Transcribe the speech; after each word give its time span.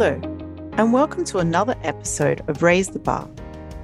Hello, 0.00 0.20
and 0.74 0.92
welcome 0.92 1.24
to 1.24 1.38
another 1.38 1.74
episode 1.82 2.48
of 2.48 2.62
Raise 2.62 2.86
the 2.86 3.00
Bar, 3.00 3.28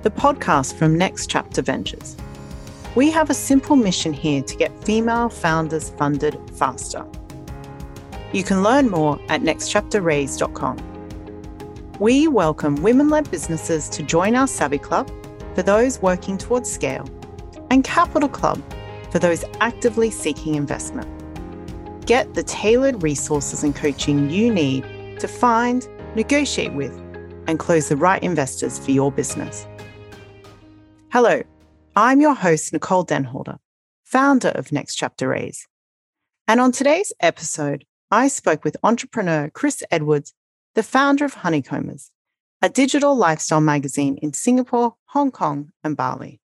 the 0.02 0.12
podcast 0.12 0.74
from 0.74 0.96
Next 0.96 1.28
Chapter 1.28 1.60
Ventures. 1.60 2.16
We 2.94 3.10
have 3.10 3.30
a 3.30 3.34
simple 3.34 3.74
mission 3.74 4.12
here 4.12 4.40
to 4.40 4.54
get 4.54 4.70
female 4.84 5.28
founders 5.28 5.90
funded 5.90 6.38
faster. 6.52 7.04
You 8.32 8.44
can 8.44 8.62
learn 8.62 8.90
more 8.90 9.18
at 9.28 9.40
nextchapterraise.com. 9.40 10.78
We 11.98 12.28
welcome 12.28 12.76
women 12.76 13.08
led 13.08 13.28
businesses 13.28 13.88
to 13.88 14.04
join 14.04 14.36
our 14.36 14.46
Savvy 14.46 14.78
Club 14.78 15.10
for 15.56 15.62
those 15.62 16.00
working 16.00 16.38
towards 16.38 16.70
scale, 16.70 17.08
and 17.72 17.82
Capital 17.82 18.28
Club 18.28 18.62
for 19.10 19.18
those 19.18 19.44
actively 19.58 20.12
seeking 20.12 20.54
investment. 20.54 21.08
Get 22.06 22.34
the 22.34 22.44
tailored 22.44 23.02
resources 23.02 23.64
and 23.64 23.74
coaching 23.74 24.30
you 24.30 24.54
need 24.54 25.18
to 25.18 25.26
find, 25.26 25.88
negotiate 26.14 26.72
with, 26.72 26.92
and 27.46 27.58
close 27.58 27.88
the 27.88 27.96
right 27.96 28.22
investors 28.22 28.78
for 28.78 28.90
your 28.90 29.12
business. 29.12 29.66
Hello, 31.12 31.42
I'm 31.96 32.20
your 32.20 32.34
host, 32.34 32.72
Nicole 32.72 33.04
Denholder, 33.04 33.58
founder 34.02 34.48
of 34.48 34.72
Next 34.72 34.96
Chapter 34.96 35.28
Raise. 35.28 35.66
And 36.48 36.60
on 36.60 36.72
today's 36.72 37.12
episode, 37.20 37.84
I 38.10 38.28
spoke 38.28 38.64
with 38.64 38.76
entrepreneur 38.82 39.50
Chris 39.50 39.82
Edwards, 39.90 40.34
the 40.74 40.82
founder 40.82 41.24
of 41.24 41.34
Honeycombers, 41.34 42.10
a 42.60 42.68
digital 42.68 43.16
lifestyle 43.16 43.60
magazine 43.60 44.18
in 44.22 44.32
Singapore, 44.32 44.94
Hong 45.06 45.30
Kong, 45.30 45.70
and 45.82 45.96
Bali. 45.96 46.40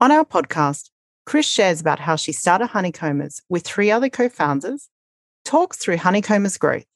On 0.00 0.12
our 0.12 0.24
podcast, 0.24 0.90
Chris 1.26 1.46
shares 1.46 1.80
about 1.80 2.00
how 2.00 2.16
she 2.16 2.32
started 2.32 2.68
Honeycombers 2.68 3.42
with 3.48 3.64
three 3.64 3.90
other 3.90 4.08
co 4.08 4.28
founders 4.28 4.88
talks 5.44 5.76
through 5.76 5.98
Honeycombers' 5.98 6.56
growth, 6.56 6.86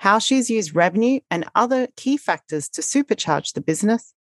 how 0.00 0.18
she's 0.18 0.48
used 0.48 0.74
revenue 0.74 1.20
and 1.30 1.44
other 1.54 1.86
key 1.94 2.16
factors 2.16 2.70
to 2.70 2.80
supercharge 2.80 3.52
the 3.52 3.60
business, 3.60 4.14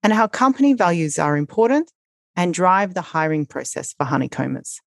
and 0.00 0.12
how 0.12 0.28
company 0.28 0.74
values 0.74 1.18
are 1.18 1.36
important 1.36 1.90
and 2.36 2.54
drive 2.54 2.94
the 2.94 3.00
hiring 3.00 3.44
process 3.44 3.92
for 3.92 4.04
Honeycombers. 4.04 4.80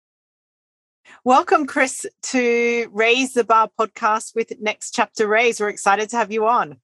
Welcome, 1.24 1.66
Chris, 1.66 2.04
to 2.24 2.90
Raise 2.92 3.32
the 3.32 3.42
Bar 3.42 3.70
podcast 3.80 4.34
with 4.34 4.52
Next 4.60 4.90
Chapter 4.90 5.26
Raise. 5.26 5.60
We're 5.60 5.70
excited 5.70 6.10
to 6.10 6.18
have 6.18 6.30
you 6.30 6.46
on. 6.46 6.76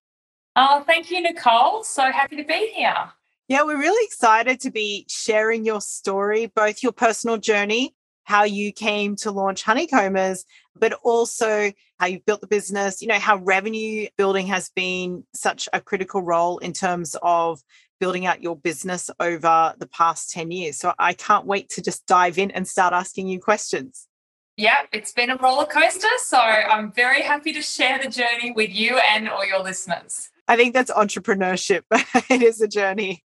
Oh, 0.56 0.82
thank 0.86 1.10
you, 1.10 1.20
Nicole. 1.20 1.84
So 1.84 2.10
happy 2.10 2.36
to 2.36 2.44
be 2.44 2.72
here. 2.74 3.10
Yeah, 3.46 3.64
we're 3.64 3.78
really 3.78 4.06
excited 4.06 4.60
to 4.60 4.70
be 4.70 5.04
sharing 5.10 5.66
your 5.66 5.82
story, 5.82 6.46
both 6.46 6.82
your 6.82 6.92
personal 6.92 7.36
journey 7.36 7.94
how 8.24 8.44
you 8.44 8.72
came 8.72 9.16
to 9.16 9.30
launch 9.30 9.62
Honeycombers, 9.62 10.44
but 10.76 10.92
also 11.02 11.72
how 11.98 12.06
you've 12.06 12.24
built 12.24 12.40
the 12.40 12.46
business, 12.46 13.02
you 13.02 13.08
know, 13.08 13.18
how 13.18 13.36
revenue 13.36 14.08
building 14.16 14.46
has 14.46 14.70
been 14.70 15.24
such 15.34 15.68
a 15.72 15.80
critical 15.80 16.22
role 16.22 16.58
in 16.58 16.72
terms 16.72 17.16
of 17.22 17.60
building 17.98 18.26
out 18.26 18.42
your 18.42 18.56
business 18.56 19.10
over 19.20 19.74
the 19.78 19.86
past 19.86 20.30
10 20.30 20.50
years. 20.50 20.78
So 20.78 20.94
I 20.98 21.12
can't 21.12 21.46
wait 21.46 21.68
to 21.70 21.82
just 21.82 22.06
dive 22.06 22.38
in 22.38 22.50
and 22.50 22.66
start 22.66 22.94
asking 22.94 23.28
you 23.28 23.38
questions. 23.38 24.08
Yeah, 24.56 24.82
it's 24.92 25.12
been 25.12 25.30
a 25.30 25.36
roller 25.36 25.66
coaster. 25.66 26.08
So 26.24 26.38
I'm 26.38 26.92
very 26.92 27.22
happy 27.22 27.52
to 27.52 27.62
share 27.62 27.98
the 27.98 28.08
journey 28.08 28.52
with 28.52 28.70
you 28.70 28.98
and 29.10 29.28
all 29.28 29.46
your 29.46 29.62
listeners. 29.62 30.30
I 30.48 30.56
think 30.56 30.74
that's 30.74 30.90
entrepreneurship. 30.90 31.82
it 32.30 32.42
is 32.42 32.60
a 32.60 32.68
journey. 32.68 33.24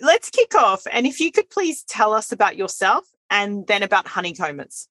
Let's 0.00 0.30
kick 0.30 0.54
off. 0.54 0.82
And 0.90 1.06
if 1.06 1.20
you 1.20 1.30
could 1.30 1.50
please 1.50 1.84
tell 1.84 2.12
us 2.12 2.32
about 2.32 2.56
yourself 2.56 3.04
and 3.32 3.66
then 3.66 3.82
about 3.82 4.06
honeycombers. 4.06 4.88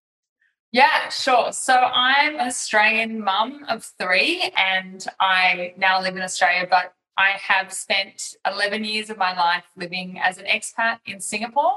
Yeah, 0.73 1.09
sure. 1.09 1.53
So 1.53 1.73
I'm 1.73 2.35
an 2.35 2.47
Australian 2.47 3.23
mum 3.23 3.65
of 3.69 3.85
three, 3.99 4.51
and 4.57 5.05
I 5.19 5.73
now 5.77 6.01
live 6.01 6.15
in 6.15 6.23
Australia, 6.23 6.67
but 6.69 6.93
I 7.17 7.31
have 7.37 7.71
spent 7.71 8.35
11 8.45 8.83
years 8.83 9.09
of 9.09 9.17
my 9.17 9.37
life 9.37 9.65
living 9.77 10.19
as 10.21 10.39
an 10.39 10.45
expat 10.45 10.99
in 11.05 11.21
Singapore. 11.21 11.73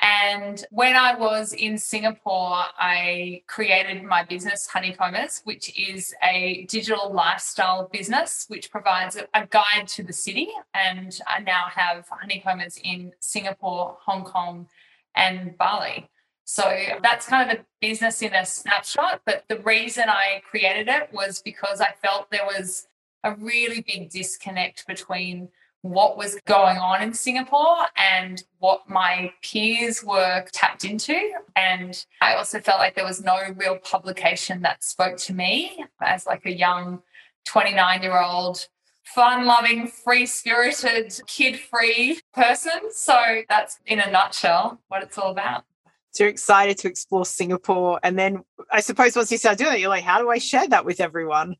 And 0.00 0.64
when 0.70 0.94
I 0.94 1.16
was 1.16 1.52
in 1.54 1.78
Singapore, 1.78 2.64
I 2.78 3.42
created 3.46 4.02
my 4.02 4.24
business, 4.24 4.66
Honeycombers, 4.66 5.40
which 5.44 5.76
is 5.78 6.14
a 6.22 6.66
digital 6.68 7.12
lifestyle 7.12 7.88
business 7.90 8.44
which 8.48 8.70
provides 8.70 9.16
a 9.16 9.46
guide 9.46 9.88
to 9.88 10.02
the 10.02 10.12
city. 10.12 10.48
And 10.74 11.18
I 11.26 11.40
now 11.40 11.64
have 11.74 12.06
Honeycombers 12.08 12.78
in 12.84 13.12
Singapore, 13.20 13.96
Hong 14.02 14.24
Kong, 14.24 14.68
and 15.14 15.56
Bali. 15.58 16.08
So 16.44 16.62
that's 17.02 17.26
kind 17.26 17.50
of 17.50 17.58
the 17.58 17.64
business 17.80 18.22
in 18.22 18.34
a 18.34 18.46
snapshot. 18.46 19.20
But 19.26 19.44
the 19.48 19.58
reason 19.58 20.04
I 20.08 20.42
created 20.48 20.88
it 20.88 21.10
was 21.12 21.42
because 21.42 21.80
I 21.80 21.92
felt 22.02 22.30
there 22.30 22.46
was 22.46 22.86
a 23.22 23.34
really 23.34 23.82
big 23.86 24.10
disconnect 24.10 24.86
between 24.86 25.50
what 25.82 26.16
was 26.16 26.38
going 26.46 26.78
on 26.78 27.02
in 27.02 27.12
Singapore 27.12 27.76
and 27.96 28.42
what 28.58 28.88
my 28.88 29.32
peers 29.42 30.02
were 30.02 30.44
tapped 30.52 30.84
into. 30.84 31.32
And 31.54 32.04
I 32.20 32.34
also 32.34 32.60
felt 32.60 32.78
like 32.78 32.94
there 32.94 33.04
was 33.04 33.22
no 33.22 33.38
real 33.56 33.76
publication 33.76 34.62
that 34.62 34.82
spoke 34.82 35.18
to 35.18 35.34
me 35.34 35.84
as 36.00 36.26
like 36.26 36.46
a 36.46 36.52
young 36.52 37.02
29 37.44 38.02
year 38.02 38.20
old 38.20 38.66
fun 39.14 39.46
loving, 39.46 39.88
free 39.88 40.26
spirited, 40.26 41.20
kid 41.26 41.58
free 41.58 42.20
person. 42.34 42.72
So 42.92 43.42
that's 43.48 43.78
in 43.86 44.00
a 44.00 44.10
nutshell 44.10 44.80
what 44.88 45.02
it's 45.02 45.18
all 45.18 45.30
about. 45.30 45.64
So 46.12 46.24
you're 46.24 46.30
excited 46.30 46.78
to 46.78 46.88
explore 46.88 47.24
Singapore. 47.24 48.00
And 48.02 48.18
then 48.18 48.42
I 48.70 48.80
suppose 48.80 49.14
once 49.14 49.30
you 49.30 49.38
start 49.38 49.58
doing 49.58 49.74
it, 49.74 49.80
you're 49.80 49.88
like, 49.88 50.04
how 50.04 50.20
do 50.20 50.30
I 50.30 50.38
share 50.38 50.66
that 50.68 50.84
with 50.84 51.00
everyone? 51.00 51.56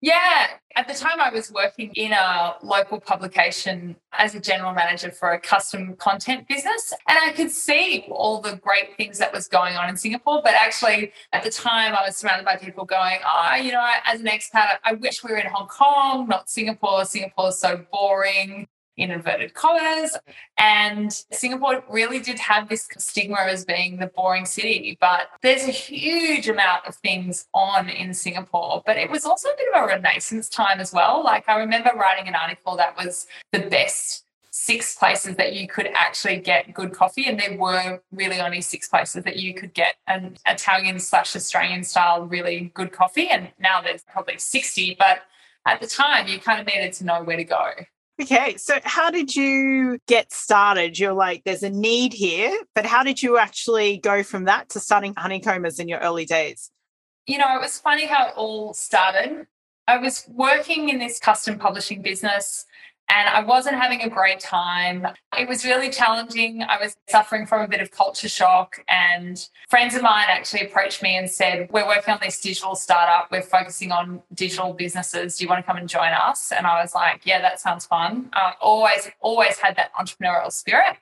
Yeah. 0.00 0.46
At 0.76 0.88
the 0.88 0.94
time, 0.94 1.20
I 1.20 1.30
was 1.30 1.52
working 1.52 1.90
in 1.94 2.12
a 2.12 2.54
local 2.62 3.00
publication 3.00 3.96
as 4.12 4.34
a 4.34 4.40
general 4.40 4.72
manager 4.72 5.10
for 5.10 5.32
a 5.32 5.40
custom 5.40 5.94
content 5.96 6.48
business. 6.48 6.94
And 7.08 7.18
I 7.18 7.32
could 7.32 7.50
see 7.50 8.06
all 8.10 8.40
the 8.40 8.56
great 8.56 8.96
things 8.96 9.18
that 9.18 9.32
was 9.32 9.46
going 9.46 9.76
on 9.76 9.88
in 9.88 9.96
Singapore. 9.96 10.40
But 10.42 10.54
actually, 10.54 11.12
at 11.32 11.42
the 11.42 11.50
time, 11.50 11.94
I 11.94 12.06
was 12.06 12.16
surrounded 12.16 12.46
by 12.46 12.56
people 12.56 12.84
going, 12.84 13.18
oh, 13.26 13.56
you 13.56 13.72
know, 13.72 13.86
as 14.06 14.20
an 14.20 14.26
expat, 14.26 14.78
I 14.84 14.94
wish 14.94 15.22
we 15.22 15.32
were 15.32 15.38
in 15.38 15.48
Hong 15.48 15.68
Kong, 15.68 16.28
not 16.28 16.48
Singapore. 16.48 17.04
Singapore 17.04 17.48
is 17.48 17.58
so 17.58 17.84
boring 17.92 18.68
in 19.00 19.10
inverted 19.10 19.54
commas. 19.54 20.16
And 20.58 21.12
Singapore 21.32 21.82
really 21.88 22.20
did 22.20 22.38
have 22.38 22.68
this 22.68 22.86
stigma 22.98 23.38
as 23.38 23.64
being 23.64 23.96
the 23.96 24.06
boring 24.06 24.44
city, 24.44 24.98
but 25.00 25.28
there's 25.42 25.64
a 25.64 25.72
huge 25.72 26.48
amount 26.48 26.86
of 26.86 26.94
things 26.96 27.46
on 27.54 27.88
in 27.88 28.12
Singapore. 28.12 28.82
But 28.84 28.98
it 28.98 29.10
was 29.10 29.24
also 29.24 29.48
a 29.48 29.56
bit 29.56 29.68
of 29.74 29.82
a 29.82 29.86
renaissance 29.86 30.48
time 30.48 30.80
as 30.80 30.92
well. 30.92 31.24
Like 31.24 31.48
I 31.48 31.58
remember 31.58 31.90
writing 31.96 32.28
an 32.28 32.34
article 32.34 32.76
that 32.76 32.96
was 32.96 33.26
the 33.52 33.60
best 33.60 34.24
six 34.52 34.96
places 34.96 35.36
that 35.36 35.54
you 35.54 35.66
could 35.66 35.86
actually 35.94 36.36
get 36.36 36.74
good 36.74 36.92
coffee 36.92 37.26
and 37.26 37.38
there 37.38 37.56
were 37.56 38.02
really 38.12 38.40
only 38.40 38.60
six 38.60 38.88
places 38.88 39.22
that 39.22 39.36
you 39.36 39.54
could 39.54 39.72
get 39.74 39.94
an 40.08 40.36
italian 40.44 40.98
slash 40.98 41.36
australian 41.36 41.84
style 41.84 42.26
really 42.26 42.72
good 42.74 42.90
coffee 42.90 43.28
and 43.28 43.48
now 43.60 43.80
there's 43.80 44.02
probably 44.02 44.36
60 44.36 44.96
but 44.98 45.20
at 45.66 45.80
the 45.80 45.86
time 45.86 46.26
you 46.26 46.40
kind 46.40 46.60
of 46.60 46.66
needed 46.66 46.92
to 46.92 47.04
know 47.04 47.22
where 47.22 47.36
to 47.36 47.44
go 47.44 47.70
Okay, 48.20 48.58
so 48.58 48.78
how 48.84 49.10
did 49.10 49.34
you 49.34 49.98
get 50.06 50.30
started? 50.30 50.98
You're 50.98 51.14
like, 51.14 51.42
there's 51.44 51.62
a 51.62 51.70
need 51.70 52.12
here, 52.12 52.54
but 52.74 52.84
how 52.84 53.02
did 53.02 53.22
you 53.22 53.38
actually 53.38 53.96
go 53.96 54.22
from 54.22 54.44
that 54.44 54.68
to 54.70 54.80
starting 54.80 55.14
honeycombers 55.16 55.78
in 55.78 55.88
your 55.88 56.00
early 56.00 56.26
days? 56.26 56.70
You 57.26 57.38
know, 57.38 57.56
it 57.56 57.60
was 57.60 57.78
funny 57.78 58.04
how 58.04 58.28
it 58.28 58.34
all 58.36 58.74
started. 58.74 59.46
I 59.88 59.96
was 59.96 60.26
working 60.28 60.90
in 60.90 60.98
this 60.98 61.18
custom 61.18 61.58
publishing 61.58 62.02
business 62.02 62.66
and 63.10 63.28
I 63.28 63.42
wasn't 63.42 63.76
having 63.76 64.02
a 64.02 64.08
great 64.08 64.38
time. 64.38 65.06
It 65.36 65.48
was 65.48 65.64
really 65.64 65.90
challenging. 65.90 66.62
I 66.62 66.80
was 66.80 66.96
suffering 67.08 67.44
from 67.44 67.62
a 67.62 67.68
bit 67.68 67.80
of 67.80 67.90
culture 67.90 68.28
shock, 68.28 68.84
and 68.88 69.48
friends 69.68 69.94
of 69.96 70.02
mine 70.02 70.26
actually 70.28 70.62
approached 70.62 71.02
me 71.02 71.16
and 71.16 71.28
said, 71.28 71.68
We're 71.72 71.86
working 71.86 72.14
on 72.14 72.20
this 72.22 72.40
digital 72.40 72.76
startup. 72.76 73.30
We're 73.30 73.42
focusing 73.42 73.90
on 73.90 74.22
digital 74.34 74.72
businesses. 74.72 75.36
Do 75.36 75.44
you 75.44 75.48
want 75.48 75.64
to 75.64 75.66
come 75.66 75.76
and 75.76 75.88
join 75.88 76.12
us? 76.12 76.52
And 76.52 76.66
I 76.66 76.80
was 76.80 76.94
like, 76.94 77.22
Yeah, 77.26 77.40
that 77.40 77.58
sounds 77.58 77.84
fun. 77.84 78.30
I 78.32 78.54
always, 78.60 79.10
always 79.20 79.58
had 79.58 79.76
that 79.76 79.92
entrepreneurial 79.94 80.52
spirit. 80.52 80.96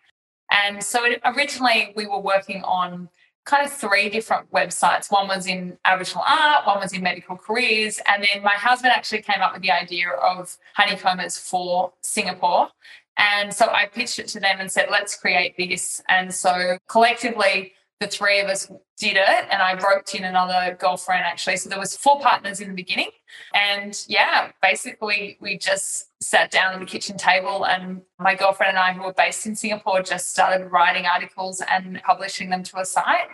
And 0.51 0.83
so 0.83 1.07
originally 1.27 1.93
we 1.95 2.07
were 2.07 2.21
working 2.21 2.63
on 2.65 3.11
kind 3.49 3.65
of 3.65 3.73
three 3.73 4.11
different 4.11 4.51
websites. 4.53 5.11
One 5.11 5.27
was 5.27 5.47
in 5.47 5.79
Aboriginal 5.87 6.23
art, 6.29 6.67
one 6.67 6.81
was 6.81 6.93
in 6.93 7.03
medical 7.03 7.35
careers. 7.35 7.99
And 8.07 8.23
then 8.23 8.43
my 8.43 8.53
husband 8.53 8.93
actually 8.93 9.23
came 9.23 9.41
up 9.41 9.55
with 9.55 9.63
the 9.63 9.71
idea 9.73 10.11
of 10.11 10.57
honeycombers 10.75 11.39
for 11.39 11.93
Singapore. 12.03 12.69
And 13.17 13.53
so 13.53 13.69
I 13.71 13.87
pitched 13.87 14.19
it 14.19 14.29
to 14.29 14.41
them 14.41 14.61
and 14.61 14.71
said, 14.71 14.89
let's 14.91 15.17
create 15.17 15.57
this. 15.57 16.03
And 16.09 16.33
so 16.33 16.77
collectively, 16.89 17.73
the 18.01 18.07
three 18.07 18.41
of 18.41 18.49
us 18.49 18.71
did 18.97 19.17
it 19.17 19.47
and 19.51 19.61
I 19.61 19.75
roped 19.75 20.15
in 20.15 20.25
another 20.25 20.77
girlfriend 20.79 21.25
actually. 21.25 21.57
So 21.57 21.69
there 21.69 21.79
was 21.79 21.97
four 21.97 22.21
partners 22.21 22.61
in 22.61 22.69
the 22.69 22.75
beginning. 22.75 23.11
And 23.55 23.99
yeah, 24.09 24.53
basically 24.63 25.37
we 25.41 25.59
just 25.59 26.07
sat 26.23 26.51
down 26.51 26.75
at 26.75 26.81
the 26.81 26.87
kitchen 26.87 27.17
table 27.17 27.67
and 27.67 28.03
my 28.19 28.35
girlfriend 28.35 28.71
and 28.71 28.79
I 28.79 28.93
who 28.93 29.03
were 29.03 29.13
based 29.13 29.47
in 29.47 29.57
Singapore 29.57 30.03
just 30.03 30.31
started 30.31 30.67
writing 30.67 31.07
articles 31.07 31.63
and 31.69 32.01
publishing 32.05 32.51
them 32.51 32.63
to 32.65 32.79
a 32.79 32.85
site. 32.85 33.29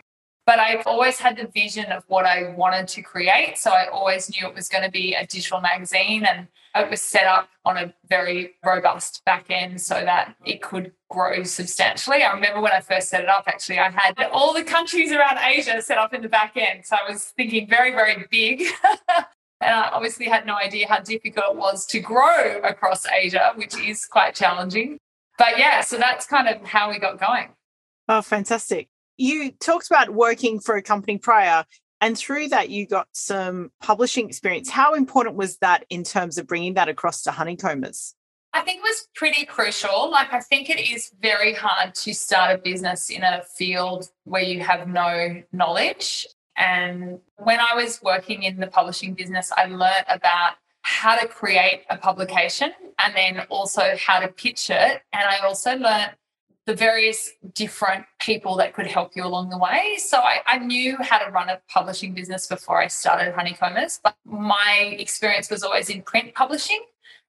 But 0.46 0.58
I've 0.58 0.86
always 0.86 1.18
had 1.18 1.38
the 1.38 1.46
vision 1.46 1.90
of 1.90 2.04
what 2.06 2.26
I 2.26 2.54
wanted 2.54 2.86
to 2.88 3.02
create. 3.02 3.56
So 3.56 3.70
I 3.70 3.86
always 3.86 4.28
knew 4.28 4.46
it 4.46 4.54
was 4.54 4.68
going 4.68 4.84
to 4.84 4.90
be 4.90 5.14
a 5.14 5.26
digital 5.26 5.60
magazine 5.60 6.26
and 6.26 6.48
it 6.74 6.90
was 6.90 7.00
set 7.00 7.26
up 7.26 7.48
on 7.64 7.76
a 7.76 7.94
very 8.08 8.54
robust 8.64 9.22
back 9.24 9.46
end 9.48 9.80
so 9.80 9.94
that 9.94 10.34
it 10.44 10.60
could 10.60 10.92
grow 11.08 11.44
substantially. 11.44 12.22
I 12.22 12.32
remember 12.34 12.60
when 12.60 12.72
I 12.72 12.80
first 12.80 13.08
set 13.08 13.22
it 13.22 13.28
up, 13.28 13.44
actually, 13.46 13.78
I 13.78 13.90
had 13.90 14.14
all 14.32 14.52
the 14.52 14.64
countries 14.64 15.12
around 15.12 15.38
Asia 15.38 15.80
set 15.80 15.98
up 15.98 16.12
in 16.12 16.20
the 16.20 16.28
back 16.28 16.56
end. 16.56 16.84
So 16.84 16.96
I 16.96 17.10
was 17.10 17.24
thinking 17.36 17.68
very, 17.68 17.92
very 17.92 18.26
big. 18.30 18.64
and 19.60 19.74
I 19.74 19.88
obviously 19.92 20.26
had 20.26 20.46
no 20.46 20.56
idea 20.56 20.88
how 20.88 21.00
difficult 21.00 21.46
it 21.52 21.56
was 21.56 21.86
to 21.86 22.00
grow 22.00 22.60
across 22.62 23.06
Asia, 23.06 23.52
which 23.54 23.78
is 23.78 24.04
quite 24.04 24.34
challenging. 24.34 24.98
But 25.38 25.58
yeah, 25.58 25.80
so 25.80 25.96
that's 25.96 26.26
kind 26.26 26.48
of 26.48 26.62
how 26.66 26.90
we 26.90 26.98
got 26.98 27.18
going. 27.18 27.50
Oh, 28.08 28.20
fantastic. 28.20 28.88
You 29.16 29.52
talked 29.52 29.86
about 29.86 30.10
working 30.10 30.60
for 30.60 30.76
a 30.76 30.82
company 30.82 31.18
prior, 31.18 31.64
and 32.00 32.18
through 32.18 32.48
that, 32.48 32.68
you 32.68 32.86
got 32.86 33.08
some 33.12 33.70
publishing 33.80 34.28
experience. 34.28 34.68
How 34.68 34.94
important 34.94 35.36
was 35.36 35.58
that 35.58 35.84
in 35.88 36.04
terms 36.04 36.36
of 36.36 36.46
bringing 36.46 36.74
that 36.74 36.88
across 36.88 37.22
to 37.22 37.30
Honeycombers? 37.30 38.14
I 38.52 38.60
think 38.60 38.78
it 38.78 38.82
was 38.82 39.08
pretty 39.14 39.44
crucial. 39.46 40.10
Like, 40.10 40.32
I 40.32 40.40
think 40.40 40.70
it 40.70 40.78
is 40.78 41.10
very 41.20 41.54
hard 41.54 41.94
to 41.96 42.14
start 42.14 42.54
a 42.54 42.58
business 42.58 43.10
in 43.10 43.22
a 43.22 43.42
field 43.56 44.08
where 44.24 44.42
you 44.42 44.60
have 44.60 44.86
no 44.86 45.42
knowledge. 45.52 46.26
And 46.56 47.18
when 47.36 47.58
I 47.58 47.74
was 47.74 48.00
working 48.02 48.44
in 48.44 48.58
the 48.58 48.68
publishing 48.68 49.14
business, 49.14 49.50
I 49.56 49.64
learned 49.64 50.04
about 50.08 50.54
how 50.82 51.16
to 51.16 51.26
create 51.26 51.82
a 51.90 51.96
publication 51.96 52.72
and 52.98 53.16
then 53.16 53.46
also 53.50 53.96
how 53.98 54.20
to 54.20 54.28
pitch 54.28 54.70
it. 54.70 55.02
And 55.12 55.28
I 55.28 55.38
also 55.38 55.76
learned 55.76 56.12
the 56.66 56.74
various 56.74 57.30
different 57.52 58.06
people 58.20 58.56
that 58.56 58.72
could 58.72 58.86
help 58.86 59.12
you 59.14 59.24
along 59.24 59.50
the 59.50 59.58
way. 59.58 59.96
So 59.98 60.18
I, 60.18 60.40
I, 60.46 60.58
knew 60.58 60.96
how 60.98 61.18
to 61.18 61.30
run 61.30 61.50
a 61.50 61.60
publishing 61.68 62.14
business 62.14 62.46
before 62.46 62.80
I 62.80 62.86
started 62.86 63.34
Honeycombers, 63.34 64.00
but 64.02 64.16
my 64.24 64.96
experience 64.98 65.50
was 65.50 65.62
always 65.62 65.90
in 65.90 66.00
print 66.02 66.34
publishing 66.34 66.80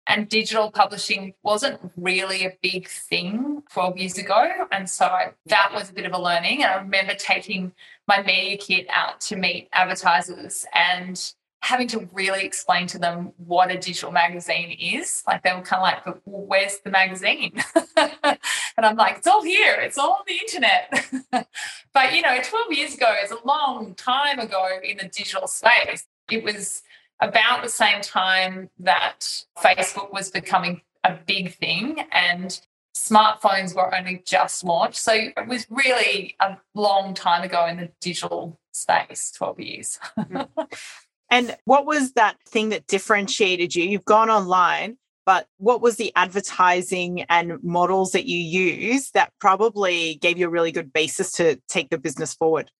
and 0.08 0.30
digital 0.30 0.72
publishing 0.72 1.34
wasn't 1.44 1.80
really 1.98 2.46
a 2.46 2.54
big 2.62 2.88
thing 2.88 3.64
12 3.74 3.98
years 3.98 4.18
ago. 4.18 4.68
And 4.72 4.90
so 4.90 5.06
I, 5.06 5.32
that 5.48 5.72
was 5.74 5.90
a 5.90 5.94
bit 5.94 6.06
of 6.06 6.14
a 6.14 6.22
learning. 6.22 6.64
And 6.64 6.72
I 6.72 6.76
remember 6.76 7.16
taking 7.16 7.72
my 8.08 8.22
media 8.22 8.58
kit 8.58 8.86
out 8.90 9.20
to 9.22 9.36
meet 9.36 9.68
advertisers 9.74 10.66
and 10.74 11.34
having 11.66 11.88
to 11.88 12.08
really 12.14 12.46
explain 12.46 12.86
to 12.86 13.00
them 13.00 13.32
what 13.38 13.72
a 13.72 13.74
digital 13.74 14.12
magazine 14.12 14.78
is. 14.80 15.24
Like 15.26 15.42
they 15.42 15.52
were 15.52 15.62
kind 15.62 15.80
of 15.80 15.82
like, 15.82 16.06
but 16.06 16.22
where's 16.24 16.78
the 16.82 16.92
magazine? 16.92 17.60
and 17.98 18.86
I'm 18.86 18.96
like, 18.96 19.18
it's 19.18 19.26
all 19.26 19.42
here, 19.42 19.74
it's 19.74 19.98
all 19.98 20.20
on 20.20 20.26
the 20.28 20.38
internet. 20.40 21.48
but 21.92 22.14
you 22.14 22.22
know, 22.22 22.38
12 22.40 22.72
years 22.72 22.94
ago 22.94 23.12
is 23.24 23.32
a 23.32 23.40
long 23.44 23.96
time 23.96 24.38
ago 24.38 24.68
in 24.84 24.98
the 24.98 25.08
digital 25.08 25.48
space. 25.48 26.06
It 26.30 26.44
was 26.44 26.84
about 27.20 27.64
the 27.64 27.70
same 27.70 28.00
time 28.02 28.70
that 28.78 29.28
Facebook 29.58 30.14
was 30.14 30.30
becoming 30.30 30.82
a 31.04 31.18
big 31.26 31.56
thing 31.56 32.06
and 32.12 32.62
smartphones 32.96 33.76
were 33.76 33.94
only 33.94 34.22
just 34.24 34.64
launched. 34.64 34.98
So 34.98 35.14
it 35.14 35.48
was 35.48 35.66
really 35.72 36.36
a 36.40 36.58
long 36.76 37.16
time 37.16 37.42
ago 37.42 37.66
in 37.66 37.78
the 37.78 37.90
digital 38.02 38.60
space, 38.72 39.32
12 39.36 39.60
years. 39.60 40.00
Mm. 40.16 40.48
And 41.36 41.54
what 41.66 41.86
was 41.86 42.14
that 42.14 42.38
thing 42.48 42.70
that 42.70 42.88
differentiated 42.88 43.76
you? 43.76 43.84
You've 43.84 44.06
gone 44.06 44.30
online, 44.30 44.96
but 45.26 45.50
what 45.58 45.82
was 45.82 45.98
the 45.98 46.14
advertising 46.16 47.24
and 47.24 47.62
models 47.62 48.14
that 48.14 48.26
you 48.26 48.38
use 48.38 49.12
that 49.12 49.34
probably 49.42 50.16
gave 50.22 50.38
you 50.38 50.48
a 50.48 50.50
really 50.50 50.72
good 50.72 50.94
basis 50.94 51.34
to 51.34 51.58
take 51.68 51.90
the 51.90 51.98
business 51.98 52.34
forward? 52.34 52.72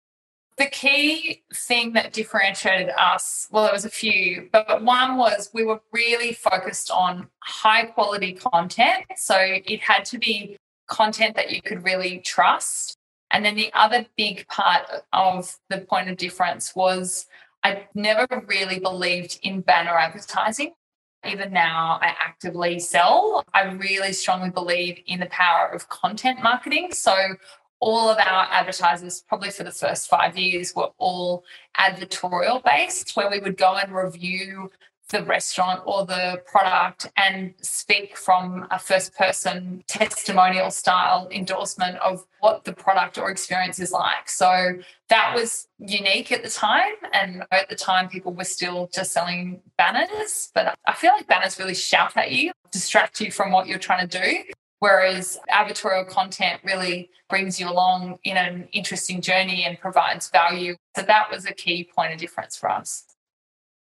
The 0.56 0.68
key 0.68 1.44
thing 1.54 1.92
that 1.94 2.14
differentiated 2.14 2.92
us, 2.98 3.50
well, 3.52 3.66
there 3.66 3.74
was 3.74 3.84
a 3.84 3.90
few, 3.90 4.48
but 4.54 4.82
one 4.82 5.18
was 5.18 5.50
we 5.54 5.66
were 5.66 5.82
really 5.92 6.32
focused 6.32 6.90
on 6.90 7.28
high 7.44 7.84
quality 7.84 8.32
content. 8.32 9.04
So 9.18 9.36
it 9.38 9.82
had 9.82 10.06
to 10.06 10.18
be 10.18 10.56
content 10.88 11.36
that 11.36 11.52
you 11.52 11.62
could 11.62 11.84
really 11.84 12.20
trust. 12.20 12.96
And 13.32 13.44
then 13.44 13.56
the 13.56 13.70
other 13.74 14.06
big 14.16 14.48
part 14.48 14.84
of 15.12 15.58
the 15.70 15.80
point 15.80 16.10
of 16.10 16.16
difference 16.16 16.74
was 16.74 17.26
I 17.66 17.88
never 17.96 18.28
really 18.46 18.78
believed 18.78 19.40
in 19.42 19.62
banner 19.62 19.98
advertising. 19.98 20.74
Even 21.28 21.52
now, 21.52 21.98
I 22.00 22.14
actively 22.20 22.78
sell. 22.78 23.44
I 23.56 23.64
really 23.64 24.14
strongly 24.14 24.52
believe 24.52 25.00
in 25.08 25.20
the 25.20 25.26
power 25.26 25.70
of 25.70 25.90
content 25.90 26.44
marketing. 26.44 26.94
So, 26.94 27.16
all 27.80 28.10
of 28.10 28.18
our 28.18 28.48
advertisers, 28.52 29.24
probably 29.28 29.52
for 29.52 29.64
the 29.64 29.72
first 29.72 30.08
five 30.08 30.38
years, 30.38 30.74
were 30.76 30.90
all 30.98 31.44
advertorial 31.78 32.64
based, 32.64 33.16
where 33.16 33.30
we 33.30 33.40
would 33.40 33.58
go 33.58 33.76
and 33.76 33.94
review 33.94 34.72
the 35.10 35.24
restaurant 35.24 35.82
or 35.86 36.06
the 36.06 36.42
product 36.48 37.12
and 37.16 37.54
speak 37.62 38.18
from 38.18 38.66
a 38.72 38.80
first 38.80 39.14
person 39.16 39.84
testimonial 39.88 40.72
style 40.72 41.28
endorsement 41.32 41.98
of 41.98 42.26
what 42.40 42.64
the 42.64 42.74
product 42.74 43.18
or 43.18 43.30
experience 43.30 43.80
is 43.80 43.92
like. 43.92 44.28
So 44.28 44.74
that 45.10 45.34
was 45.36 45.68
unique 45.78 46.32
at 46.32 46.44
the 46.44 46.50
time. 46.50 46.96
And 47.14 47.44
at 47.52 47.70
the 47.70 47.76
time, 47.76 48.10
people 48.10 48.34
were 48.34 48.46
still 48.46 48.90
just 48.94 49.12
selling 49.12 49.62
banners. 49.78 50.50
But 50.56 50.76
I 50.88 50.94
feel 50.94 51.12
like 51.12 51.28
banners 51.28 51.60
really 51.60 51.76
shout 51.76 52.18
at 52.18 52.32
you, 52.32 52.52
distract 52.72 53.22
you 53.22 53.32
from 53.32 53.52
what 53.52 53.68
you're 53.68 53.78
trying 53.78 54.08
to 54.08 54.20
do. 54.20 54.44
Whereas 54.86 55.40
advertorial 55.52 56.08
content 56.08 56.62
really 56.64 57.10
brings 57.28 57.60
you 57.60 57.68
along 57.68 58.20
in 58.24 58.38
an 58.38 58.68
interesting 58.72 59.20
journey 59.20 59.64
and 59.64 59.80
provides 59.80 60.30
value. 60.30 60.76
So 60.96 61.02
that 61.02 61.32
was 61.32 61.48
a 61.48 61.54
key 61.54 61.90
point 61.96 62.14
of 62.14 62.20
difference 62.20 62.56
for 62.56 62.70
us. 62.70 63.04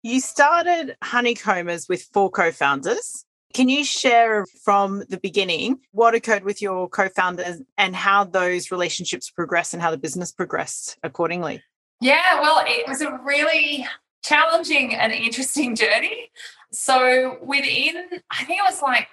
You 0.03 0.21
started 0.21 0.99
Honeycombers 1.03 1.89
with 1.89 2.03
four 2.13 2.29
co 2.29 2.53
founders. 2.53 3.25
Can 3.55 3.71
you 3.71 3.83
share 3.83 4.45
from 4.63 5.03
the 5.09 5.17
beginning 5.17 5.81
what 5.93 6.15
occurred 6.15 6.45
with 6.45 6.61
your 6.61 6.87
co 6.87 7.09
founders 7.09 7.63
and 7.79 7.97
how 7.97 8.25
those 8.25 8.71
relationships 8.71 9.31
progressed 9.31 9.73
and 9.73 9.83
how 9.83 9.91
the 9.91 9.97
business 9.97 10.31
progressed 10.31 10.99
accordingly? 11.03 11.63
Yeah, 12.03 12.43
well, 12.43 12.63
it 12.67 12.87
was 12.87 13.01
a 13.01 13.19
really 13.25 13.87
challenging 14.23 14.95
and 14.95 15.15
interesting 15.15 15.75
journey. 15.83 16.31
So, 16.73 17.39
within, 17.43 18.07
I 18.31 18.45
think 18.45 18.59
it 18.59 18.71
was 18.71 18.83
like 18.83 19.09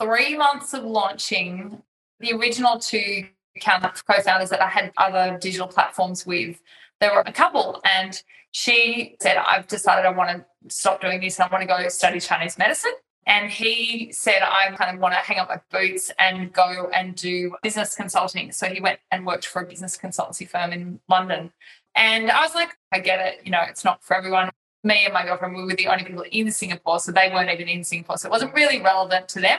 three 0.00 0.36
months 0.36 0.74
of 0.74 0.84
launching, 0.84 1.82
the 2.20 2.32
original 2.32 2.78
two 2.78 3.26
co 3.60 4.22
founders 4.22 4.50
that 4.50 4.62
I 4.62 4.68
had 4.68 4.92
other 4.96 5.38
digital 5.38 5.66
platforms 5.66 6.24
with, 6.24 6.60
there 7.00 7.12
were 7.14 7.22
a 7.26 7.32
couple. 7.32 7.80
And 7.84 8.20
she 8.52 9.16
said, 9.20 9.36
I've 9.36 9.66
decided 9.66 10.06
I 10.06 10.10
want 10.10 10.30
to 10.38 10.74
stop 10.74 11.00
doing 11.00 11.20
this 11.20 11.38
I 11.38 11.48
want 11.48 11.62
to 11.62 11.68
go 11.68 11.88
study 11.88 12.20
Chinese 12.20 12.58
medicine. 12.58 12.92
And 13.26 13.50
he 13.50 14.10
said, 14.10 14.40
I 14.42 14.74
kind 14.74 14.94
of 14.94 15.02
want 15.02 15.12
to 15.12 15.18
hang 15.18 15.38
up 15.38 15.48
my 15.48 15.60
boots 15.70 16.10
and 16.18 16.50
go 16.50 16.90
and 16.94 17.14
do 17.14 17.54
business 17.62 17.94
consulting. 17.94 18.52
So 18.52 18.66
he 18.66 18.80
went 18.80 19.00
and 19.10 19.26
worked 19.26 19.46
for 19.46 19.60
a 19.60 19.66
business 19.66 19.98
consultancy 19.98 20.48
firm 20.48 20.72
in 20.72 20.98
London. 21.10 21.52
And 21.94 22.30
I 22.30 22.40
was 22.40 22.54
like, 22.54 22.70
I 22.90 23.00
get 23.00 23.20
it. 23.20 23.42
You 23.44 23.52
know, 23.52 23.60
it's 23.68 23.84
not 23.84 24.02
for 24.02 24.16
everyone. 24.16 24.48
Me 24.82 25.04
and 25.04 25.12
my 25.12 25.24
girlfriend, 25.24 25.54
we 25.54 25.64
were 25.64 25.74
the 25.74 25.88
only 25.88 26.04
people 26.04 26.24
in 26.32 26.50
Singapore. 26.50 27.00
So 27.00 27.12
they 27.12 27.28
weren't 27.28 27.50
even 27.50 27.68
in 27.68 27.84
Singapore. 27.84 28.16
So 28.16 28.28
it 28.28 28.30
wasn't 28.30 28.54
really 28.54 28.80
relevant 28.80 29.28
to 29.30 29.40
them. 29.40 29.58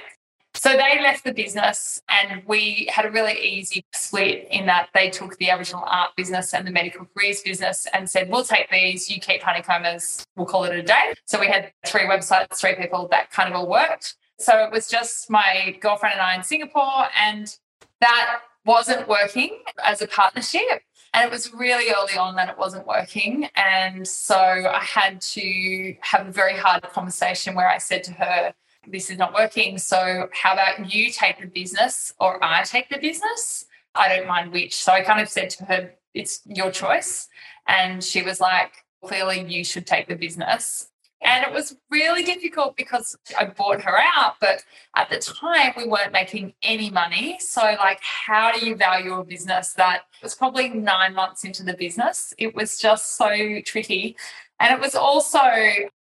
So 0.56 0.72
they 0.72 1.00
left 1.01 1.24
the 1.24 1.34
business, 1.34 2.01
and 2.10 2.41
we 2.46 2.89
had 2.91 3.06
a 3.06 3.12
really 3.12 3.39
easy 3.39 3.86
split 3.94 4.48
in 4.50 4.65
that 4.65 4.89
they 4.94 5.10
took 5.10 5.38
the 5.38 5.50
Aboriginal 5.51 5.84
art 5.86 6.15
business 6.18 6.53
and 6.53 6.65
the 6.65 6.72
medical 6.72 7.06
careers 7.15 7.41
business 7.41 7.88
and 7.94 8.10
said, 8.10 8.29
We'll 8.29 8.44
take 8.44 8.70
these, 8.70 9.10
you 9.10 9.22
keep 9.22 9.44
honeycombers, 9.44 10.25
we'll 10.36 10.48
call 10.48 10.63
it 10.63 10.75
a 10.75 10.82
day. 10.82 11.13
So 11.25 11.39
we 11.39 11.48
had 11.48 11.72
three 11.86 12.03
websites, 12.03 12.56
three 12.56 12.75
people 12.75 13.08
that 13.12 13.32
kind 13.32 13.50
of 13.50 13.56
all 13.56 13.70
worked. 13.70 14.15
So 14.39 14.63
it 14.63 14.72
was 14.72 14.88
just 14.88 15.29
my 15.29 15.77
girlfriend 15.82 16.13
and 16.13 16.22
I 16.22 16.36
in 16.36 16.44
Singapore, 16.44 17.08
and 17.15 17.56
that 18.01 18.39
wasn't 18.65 19.08
working 19.08 19.60
as 19.84 20.01
a 20.01 20.08
partnership. 20.08 20.82
And 21.13 21.25
it 21.25 21.32
was 21.32 21.53
really 21.53 21.91
early 21.94 22.18
on 22.18 22.36
that 22.36 22.50
it 22.50 22.58
wasn't 22.58 22.86
working. 22.86 23.50
And 23.56 24.08
so 24.08 24.36
I 24.36 24.84
had 24.84 25.22
to 25.22 25.96
have 26.01 26.27
a 26.27 26.32
very 26.32 26.56
hard 26.56 26.84
conversation 26.84 27.56
where 27.56 27.68
I 27.68 27.79
said 27.79 28.03
to 28.06 28.13
her, 28.13 28.53
this 28.91 29.10
is 29.10 29.17
not 29.17 29.34
working. 29.34 29.77
So, 29.77 30.29
how 30.34 30.53
about 30.53 30.93
you 30.93 31.12
take 31.12 31.39
the 31.39 31.48
business 31.48 32.13
or 32.19 32.43
I 32.43 32.63
take 32.63 32.89
the 32.89 32.98
business? 32.98 33.65
I 33.96 34.15
don't 34.15 34.27
mind 34.27 34.51
which. 34.51 34.75
So, 34.75 34.91
I 34.91 35.01
kind 35.01 35.22
of 35.22 35.29
said 35.29 35.50
to 35.51 35.65
her, 35.65 35.91
it's 36.13 36.41
your 36.46 36.72
choice. 36.72 37.27
And 37.67 38.03
she 38.03 38.22
was 38.22 38.39
like, 38.39 38.72
clearly, 39.03 39.46
you 39.48 39.63
should 39.63 39.88
take 39.88 40.08
the 40.08 40.15
business. 40.15 40.89
And 41.22 41.46
it 41.46 41.51
was 41.51 41.75
really 41.89 42.24
difficult 42.24 42.77
because 42.77 43.17
I 43.38 43.46
bought 43.46 43.81
her 43.81 43.98
out, 44.15 44.36
but 44.39 44.63
at 44.96 45.10
the 45.10 45.17
time 45.17 45.74
we 45.75 45.86
weren't 45.86 46.13
making 46.13 46.53
any 46.63 46.89
money. 46.89 47.38
So, 47.39 47.62
like, 47.62 48.00
how 48.01 48.53
do 48.53 48.65
you 48.65 48.75
value 48.75 49.13
a 49.15 49.25
business 49.25 49.74
that 49.74 50.03
was 50.24 50.34
probably 50.34 50.69
nine 50.69 51.13
months 51.13 51.43
into 51.43 51.63
the 51.63 51.74
business? 51.74 52.34
It 52.38 52.55
was 52.55 52.77
just 52.79 53.17
so 53.17 53.60
tricky. 53.65 54.15
And 54.62 54.74
it 54.74 54.79
was 54.79 54.96
also 54.96 55.41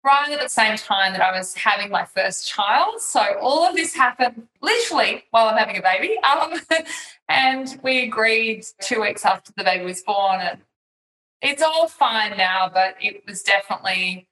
right 0.05 0.31
at 0.33 0.41
the 0.41 0.49
same 0.49 0.77
time 0.77 1.13
that 1.13 1.21
I 1.21 1.37
was 1.37 1.55
having 1.55 1.91
my 1.91 2.05
first 2.05 2.49
child. 2.49 3.01
So 3.01 3.21
all 3.41 3.69
of 3.69 3.75
this 3.77 3.95
happened 3.95 4.47
literally 4.63 5.25
while 5.31 5.49
I'm 5.49 5.59
having 5.59 5.77
a 5.77 5.83
baby. 5.83 6.17
Um, 6.19 6.61
and 7.29 7.79
we 7.83 8.05
agreed 8.05 8.65
two 8.81 9.01
weeks 9.01 9.25
after 9.25 9.53
the 9.57 9.65
baby 9.65 9.85
was 9.85 10.03
born. 10.03 10.41
And 10.41 10.61
It's 11.43 11.63
all 11.63 11.89
fine 11.89 12.37
now, 12.37 12.71
but 12.73 12.95
it 13.01 13.23
was 13.27 13.43
definitely 13.43 14.27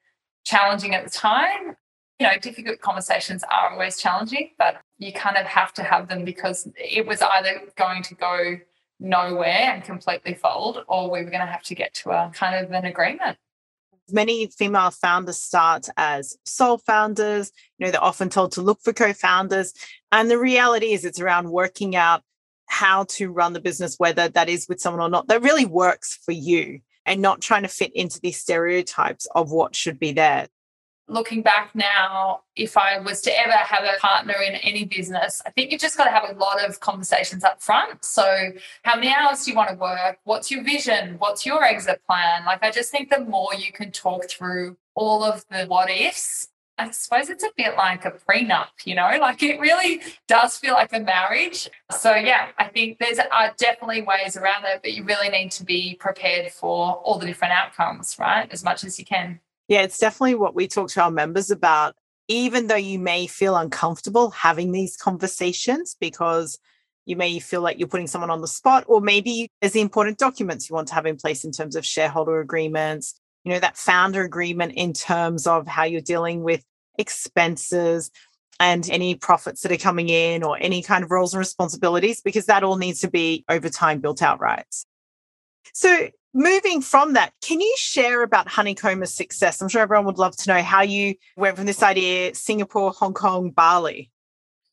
challenging 0.45 0.95
at 0.95 1.05
the 1.05 1.11
time. 1.11 1.77
You 2.19 2.27
know, 2.27 2.39
difficult 2.41 2.81
conversations 2.81 3.45
are 3.45 3.71
always 3.73 3.99
challenging, 3.99 4.51
but 4.59 4.81
you 4.99 5.13
kind 5.13 5.37
of 5.37 5.47
have 5.47 5.73
to 5.75 5.85
have 5.85 6.09
them 6.09 6.25
because 6.25 6.69
it 6.77 7.07
was 7.07 7.23
either 7.23 7.61
going 7.77 8.03
to 8.05 8.15
go 8.15 8.59
nowhere 8.99 9.73
and 9.73 9.85
completely 9.85 10.35
fold, 10.35 10.85
or 10.89 11.09
we 11.09 11.23
were 11.23 11.31
going 11.31 11.47
to 11.47 11.47
have 11.47 11.63
to 11.63 11.75
get 11.75 11.95
to 11.95 12.11
a 12.11 12.31
kind 12.35 12.65
of 12.65 12.73
an 12.73 12.85
agreement. 12.85 13.39
Many 14.11 14.47
female 14.47 14.91
founders 14.91 15.39
start 15.39 15.89
as 15.97 16.37
sole 16.45 16.79
founders. 16.79 17.53
You 17.79 17.87
know, 17.87 17.93
they're 17.93 18.03
often 18.03 18.31
told 18.31 18.53
to 18.53 18.63
look 18.63 18.81
for 18.81 18.93
co 18.93 19.13
founders. 19.13 19.75
And 20.13 20.31
the 20.31 20.39
reality 20.39 20.93
is, 20.93 21.05
it's 21.05 21.21
around 21.21 21.51
working 21.51 21.95
out 21.95 22.23
how 22.67 23.05
to 23.05 23.31
run 23.31 23.53
the 23.53 23.61
business, 23.61 23.97
whether 23.99 24.29
that 24.29 24.49
is 24.49 24.69
with 24.69 24.81
someone 24.81 25.03
or 25.03 25.09
not, 25.09 25.29
that 25.29 25.43
really 25.43 25.65
works 25.65 26.19
for 26.25 26.33
you 26.33 26.81
and 27.07 27.23
not 27.23 27.41
trying 27.41 27.63
to 27.63 27.69
fit 27.69 27.95
into 27.95 28.21
these 28.21 28.39
stereotypes 28.41 29.27
of 29.35 29.51
what 29.51 29.75
should 29.75 29.99
be 29.99 30.13
there 30.13 30.49
looking 31.09 31.43
back 31.43 31.71
now, 31.75 32.43
if 32.55 32.77
I 32.77 32.99
was 32.99 33.21
to 33.23 33.39
ever 33.39 33.53
have 33.53 33.85
a 33.85 33.99
partner 33.99 34.35
in 34.47 34.55
any 34.57 34.85
business, 34.85 35.41
I 35.47 35.51
think 35.51 35.73
you've 35.73 35.81
just 35.81 35.97
got 35.97 36.05
to 36.05 36.11
have 36.11 36.29
a 36.29 36.39
lot 36.39 36.65
of 36.65 36.81
conversations 36.81 37.45
up 37.45 37.63
front. 37.63 38.05
So, 38.05 38.53
how 38.83 38.97
many 38.97 39.13
hours 39.13 39.45
do 39.45 39.51
you 39.51 39.57
want 39.57 39.71
to 39.71 39.77
work? 39.77 40.19
What's 40.25 40.51
your 40.51 40.63
vision? 40.63 41.17
What's 41.19 41.47
your 41.47 41.65
exit 41.65 42.03
plan? 42.07 42.45
Like, 42.45 42.63
I 42.63 42.71
just 42.71 42.91
think 42.91 43.11
the 43.11 43.21
more 43.21 43.55
you 43.55 43.73
can 43.73 43.91
talk 43.91 44.29
through 44.29 44.77
all 44.95 45.25
of 45.25 45.45
the 45.51 45.65
what 45.67 45.91
ifs, 45.91 46.49
I 46.79 46.91
suppose 46.91 47.29
it's 47.29 47.43
a 47.43 47.51
bit 47.57 47.77
like 47.77 48.05
a 48.05 48.13
prenup, 48.13 48.69
you 48.85 48.95
know, 48.95 49.11
like 49.21 49.43
it 49.43 49.59
really 49.59 50.01
does 50.29 50.57
feel 50.57 50.75
like 50.75 50.93
a 50.93 51.01
marriage. 51.01 51.69
So, 51.91 52.15
yeah, 52.15 52.49
I 52.59 52.69
think 52.69 52.99
there's 52.99 53.19
are 53.19 53.55
definitely 53.57 54.03
ways 54.03 54.37
around 54.37 54.65
it, 54.65 54.81
but 54.83 54.93
you 54.93 55.05
really 55.05 55.29
need 55.29 55.51
to 55.53 55.65
be 55.65 55.97
prepared 55.99 56.53
for 56.53 56.95
all 56.95 57.19
the 57.19 57.27
different 57.27 57.55
outcomes, 57.55 58.17
right? 58.19 58.49
As 58.53 58.63
much 58.63 58.85
as 58.85 58.99
you 58.99 59.05
can. 59.05 59.41
Yeah, 59.69 59.83
it's 59.83 59.99
definitely 59.99 60.35
what 60.35 60.55
we 60.55 60.67
talk 60.67 60.89
to 60.91 61.03
our 61.03 61.11
members 61.11 61.51
about. 61.51 61.95
Even 62.31 62.67
though 62.67 62.75
you 62.77 62.99
may 62.99 63.27
feel 63.27 63.57
uncomfortable 63.57 64.31
having 64.31 64.73
these 64.73 64.97
conversations 64.99 65.97
because 65.99 66.59
you 67.07 67.17
may 67.17 67.39
feel 67.39 67.63
like 67.63 67.79
you're 67.79 67.89
putting 67.89 68.07
someone 68.07 68.31
on 68.31 68.43
the 68.43 68.47
spot, 68.49 68.85
or 68.87 69.01
maybe 69.01 69.51
there's 69.61 69.73
the 69.73 69.81
important 69.81 70.19
documents 70.19 70.69
you 70.69 70.75
want 70.75 70.89
to 70.89 70.95
have 70.95 71.07
in 71.07 71.17
place 71.17 71.43
in 71.43 71.53
terms 71.53 71.75
of 71.75 71.87
shareholder 71.87 72.41
agreements, 72.41 73.19
you 73.45 73.53
know, 73.53 73.59
that 73.59 73.79
founder 73.79 74.23
agreement 74.23 74.73
in 74.75 74.93
terms 74.93 75.47
of 75.47 75.67
how 75.67 75.85
you're 75.85 76.03
dealing 76.03 76.43
with 76.43 76.63
expenses 76.99 78.11
and 78.61 78.91
any 78.91 79.15
profits 79.15 79.63
that 79.63 79.73
are 79.73 79.79
coming 79.79 80.11
in 80.11 80.43
or 80.43 80.59
any 80.61 80.83
kind 80.83 81.03
of 81.03 81.11
roles 81.11 81.33
and 81.33 81.39
responsibilities, 81.39 82.21
because 82.21 82.45
that 82.45 82.63
all 82.63 82.77
needs 82.77 83.01
to 83.01 83.09
be 83.09 83.43
over 83.49 83.71
time 83.71 84.01
built 84.01 84.21
out 84.21 84.39
right. 84.39 84.67
So, 85.73 86.11
moving 86.35 86.81
from 86.81 87.15
that, 87.15 87.33
can 87.43 87.61
you 87.61 87.75
share 87.79 88.23
about 88.23 88.49
Honeycomb's 88.49 89.15
success? 89.15 89.61
I'm 89.61 89.69
sure 89.69 89.83
everyone 89.83 90.07
would 90.07 90.19
love 90.19 90.37
to 90.37 90.49
know 90.49 90.63
how 90.63 90.83
you 90.83 91.15
went 91.37 91.57
from 91.57 91.67
this 91.67 91.83
idea 91.83 92.35
Singapore, 92.35 92.93
Hong 92.93 93.15
Kong, 93.15 93.51
Bali. 93.51 94.11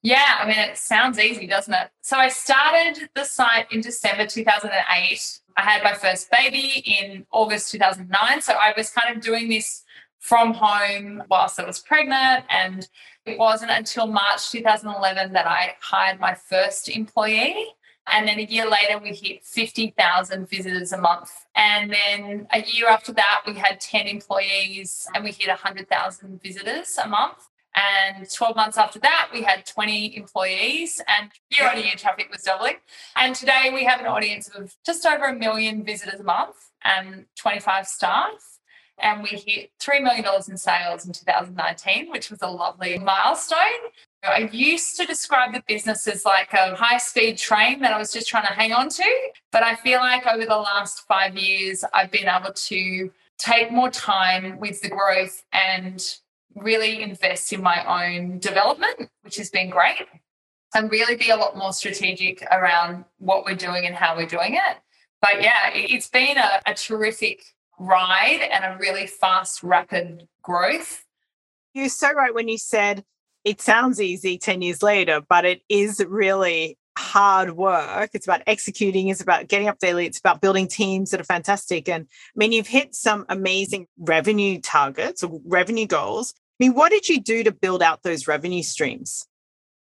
Yeah, 0.06 0.38
I 0.40 0.48
mean, 0.48 0.60
it 0.60 0.78
sounds 0.78 1.18
easy, 1.18 1.48
doesn't 1.48 1.74
it? 1.74 1.90
So 2.02 2.18
I 2.18 2.30
started 2.30 3.10
the 3.16 3.24
site 3.24 3.72
in 3.72 3.82
December 3.82 4.28
2008. 4.28 5.40
I 5.58 5.62
had 5.62 5.84
my 5.84 5.94
first 5.94 6.30
baby 6.30 6.84
in 6.86 7.26
August 7.32 7.72
2009. 7.72 8.42
So 8.42 8.54
I 8.54 8.72
was 8.78 8.92
kind 8.92 9.18
of 9.18 9.24
doing 9.24 9.50
this 9.50 9.84
from 10.20 10.54
home 10.54 11.24
whilst 11.28 11.60
I 11.60 11.66
was 11.66 11.80
pregnant. 11.80 12.46
And 12.52 12.88
it 13.26 13.40
wasn't 13.40 13.72
until 13.72 14.06
March 14.06 14.52
2011 14.52 15.34
that 15.34 15.48
I 15.48 15.76
hired 15.82 16.20
my 16.20 16.36
first 16.36 16.88
employee. 16.88 17.66
And 18.08 18.28
then 18.28 18.40
a 18.40 18.44
year 18.44 18.70
later, 18.70 19.00
we 19.00 19.14
hit 19.14 19.44
50,000 19.44 20.50
visitors 20.50 20.94
a 20.94 20.98
month. 20.98 21.32
And 21.56 21.92
then 21.92 22.48
a 22.52 22.62
year 22.62 22.88
after 22.88 23.12
that, 23.14 23.42
we 23.48 23.56
had 23.56 23.80
10 23.80 24.08
employees 24.08 25.08
and 25.14 25.24
we 25.24 25.32
hit 25.32 25.48
100,000 25.48 26.42
visitors 26.42 26.98
a 27.04 27.08
month. 27.08 27.50
And 27.76 28.32
12 28.32 28.56
months 28.56 28.78
after 28.78 29.00
that, 29.00 29.30
we 29.34 29.44
had 29.44 29.66
20 29.66 30.16
employees 30.16 31.02
and 31.08 31.30
year 31.50 31.70
on 31.70 31.78
year 31.78 31.96
traffic 31.98 32.30
was 32.32 32.44
doubling. 32.44 32.76
And 33.18 33.36
today 33.36 33.72
we 33.74 33.84
have 33.84 34.00
an 34.00 34.06
audience 34.06 34.48
of 34.50 34.74
just 34.86 35.06
over 35.06 35.26
a 35.26 35.36
million 35.36 35.84
visitors 35.84 36.20
a 36.20 36.24
month 36.24 36.56
and 36.86 37.26
25 37.36 37.86
staff. 37.88 38.60
And 38.98 39.24
we 39.24 39.30
hit 39.30 39.72
$3 39.82 40.02
million 40.02 40.24
in 40.48 40.56
sales 40.56 41.06
in 41.06 41.12
2019, 41.12 42.12
which 42.12 42.30
was 42.30 42.42
a 42.42 42.48
lovely 42.48 42.98
milestone. 42.98 43.60
I 44.28 44.50
used 44.52 44.98
to 44.98 45.06
describe 45.06 45.54
the 45.54 45.64
business 45.68 46.08
as 46.08 46.26
like 46.26 46.54
a 46.54 46.76
high 46.76 46.98
speed 46.98 47.38
train 47.38 47.82
that 47.82 47.94
I 47.94 47.98
was 47.98 48.12
just 48.12 48.28
trying 48.28 48.48
to 48.48 48.54
hang 48.54 48.74
on 48.74 48.90
to. 48.90 49.30
But 49.52 49.64
I 49.64 49.76
feel 49.76 50.00
like 50.00 50.26
over 50.26 50.46
the 50.46 50.58
last 50.58 51.08
five 51.08 51.38
years, 51.38 51.84
I've 51.94 52.12
been 52.12 52.28
able 52.28 52.54
to 52.54 53.12
take 53.38 53.72
more 53.72 53.90
time 53.90 54.60
with 54.60 54.82
the 54.82 54.90
growth 54.90 55.44
and 55.52 56.04
really 56.56 57.02
invest 57.02 57.52
in 57.54 57.62
my 57.62 58.08
own 58.08 58.40
development, 58.40 59.10
which 59.22 59.38
has 59.38 59.50
been 59.50 59.70
great, 59.70 60.08
and 60.74 60.90
really 60.92 61.16
be 61.16 61.30
a 61.30 61.36
lot 61.36 61.58
more 61.58 61.74
strategic 61.74 62.42
around 62.52 63.06
what 63.18 63.46
we're 63.46 63.56
doing 63.56 63.86
and 63.86 63.96
how 63.96 64.16
we're 64.16 64.26
doing 64.26 64.56
it. 64.56 64.78
But 65.22 65.42
yeah, 65.42 65.72
it's 65.74 66.10
been 66.10 66.38
a, 66.38 66.62
a 66.66 66.74
terrific 66.74 67.44
ride 67.80 68.48
and 68.52 68.64
a 68.64 68.78
really 68.78 69.08
fast, 69.08 69.64
rapid 69.64 70.28
growth. 70.42 71.04
You're 71.74 71.90
so 71.90 72.14
right 72.14 72.34
when 72.34 72.48
you 72.48 72.58
said 72.58 73.04
it 73.46 73.62
sounds 73.62 74.02
easy 74.02 74.38
10 74.38 74.62
years 74.62 74.84
later, 74.84 75.22
but 75.30 75.46
it 75.46 75.62
is 75.70 76.04
really 76.08 76.78
hard 76.98 77.56
work. 77.56 78.10
It's 78.14 78.26
about 78.26 78.42
executing, 78.48 79.10
it's 79.10 79.22
about 79.22 79.48
getting 79.48 79.68
up 79.68 79.80
daily, 79.80 80.08
it's 80.08 80.20
about 80.20 80.42
building 80.42 80.68
teams 80.68 81.12
that 81.12 81.22
are 81.22 81.26
fantastic. 81.26 81.88
And 81.88 82.06
I 82.06 82.36
mean, 82.36 82.52
you've 82.52 82.68
hit 82.68 82.96
some 82.96 83.26
amazing 83.30 83.88
revenue 84.00 84.60
targets 84.60 85.24
or 85.24 85.40
revenue 85.46 85.86
goals. 85.86 86.34
I 86.60 86.66
mean, 86.66 86.74
what 86.74 86.90
did 86.90 87.08
you 87.08 87.22
do 87.22 87.44
to 87.44 87.52
build 87.52 87.84
out 87.84 88.04
those 88.04 88.28
revenue 88.28 88.64
streams? 88.64 89.28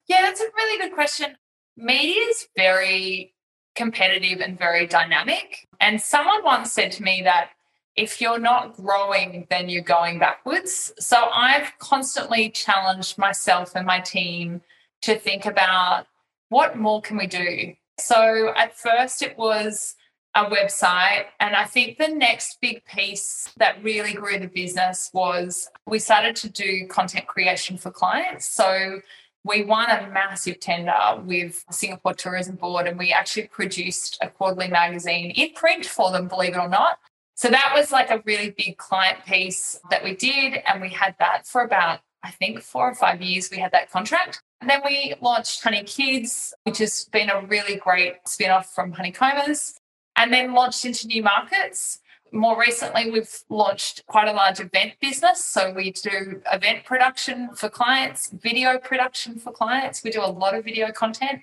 Yeah, 0.07 0.21
that's 0.21 0.41
a 0.41 0.47
really 0.55 0.77
good 0.79 0.93
question. 0.93 1.37
Media 1.77 2.21
is 2.29 2.47
very 2.57 3.33
competitive 3.75 4.39
and 4.39 4.57
very 4.57 4.87
dynamic. 4.87 5.67
And 5.79 6.01
someone 6.01 6.43
once 6.43 6.71
said 6.71 6.91
to 6.93 7.03
me 7.03 7.21
that 7.23 7.49
if 7.95 8.19
you're 8.19 8.39
not 8.39 8.75
growing, 8.75 9.47
then 9.49 9.69
you're 9.69 9.81
going 9.81 10.19
backwards. 10.19 10.93
So 10.99 11.29
I've 11.33 11.71
constantly 11.79 12.49
challenged 12.49 13.17
myself 13.17 13.71
and 13.75 13.85
my 13.85 14.01
team 14.01 14.61
to 15.03 15.17
think 15.17 15.45
about 15.45 16.07
what 16.49 16.77
more 16.77 17.01
can 17.01 17.17
we 17.17 17.27
do? 17.27 17.73
So 17.99 18.53
at 18.55 18.77
first 18.77 19.21
it 19.21 19.37
was 19.37 19.95
a 20.35 20.45
website. 20.45 21.25
And 21.39 21.55
I 21.55 21.63
think 21.63 21.97
the 21.97 22.09
next 22.09 22.59
big 22.61 22.83
piece 22.85 23.53
that 23.57 23.81
really 23.81 24.13
grew 24.13 24.37
the 24.37 24.47
business 24.47 25.09
was 25.13 25.69
we 25.87 25.99
started 25.99 26.35
to 26.37 26.49
do 26.49 26.87
content 26.87 27.27
creation 27.27 27.77
for 27.77 27.89
clients. 27.89 28.45
So 28.45 28.99
we 29.45 29.63
won 29.63 29.89
a 29.89 30.09
massive 30.09 30.59
tender 30.59 31.21
with 31.23 31.63
Singapore 31.71 32.13
Tourism 32.13 32.55
Board 32.55 32.87
and 32.87 32.97
we 32.97 33.13
actually 33.13 33.47
produced 33.47 34.17
a 34.21 34.27
quarterly 34.27 34.67
magazine 34.67 35.31
in 35.31 35.53
print 35.53 35.85
for 35.85 36.11
them, 36.11 36.27
believe 36.27 36.55
it 36.55 36.59
or 36.59 36.67
not. 36.67 36.99
So 37.35 37.49
that 37.49 37.73
was 37.75 37.91
like 37.91 38.09
a 38.09 38.21
really 38.25 38.51
big 38.57 38.77
client 38.77 39.25
piece 39.25 39.79
that 39.89 40.03
we 40.03 40.15
did. 40.15 40.61
And 40.65 40.81
we 40.81 40.89
had 40.89 41.15
that 41.19 41.45
for 41.45 41.61
about, 41.61 41.99
I 42.23 42.31
think, 42.31 42.61
four 42.61 42.89
or 42.89 42.95
five 42.95 43.21
years. 43.21 43.51
We 43.51 43.57
had 43.57 43.73
that 43.73 43.91
contract. 43.91 44.41
And 44.61 44.69
then 44.69 44.81
we 44.85 45.13
launched 45.21 45.61
Honey 45.61 45.83
Kids, 45.83 46.53
which 46.63 46.77
has 46.77 47.09
been 47.11 47.29
a 47.29 47.41
really 47.41 47.75
great 47.75 48.15
spin 48.25 48.51
off 48.51 48.73
from 48.73 48.93
Honeycombers, 48.93 49.75
and 50.15 50.31
then 50.31 50.53
launched 50.53 50.85
into 50.85 51.07
new 51.07 51.21
markets. 51.21 51.99
More 52.31 52.57
recently, 52.59 53.11
we've 53.11 53.43
launched 53.49 54.05
quite 54.07 54.29
a 54.29 54.33
large 54.33 54.61
event 54.61 54.93
business. 55.01 55.43
So 55.43 55.73
we 55.73 55.91
do 55.91 56.41
event 56.51 56.85
production 56.85 57.49
for 57.53 57.69
clients, 57.69 58.29
video 58.31 58.79
production 58.79 59.39
for 59.39 59.51
clients. 59.51 60.03
We 60.03 60.09
do 60.09 60.21
a 60.21 60.31
lot 60.31 60.55
of 60.55 60.63
video 60.63 60.91
content. 60.91 61.41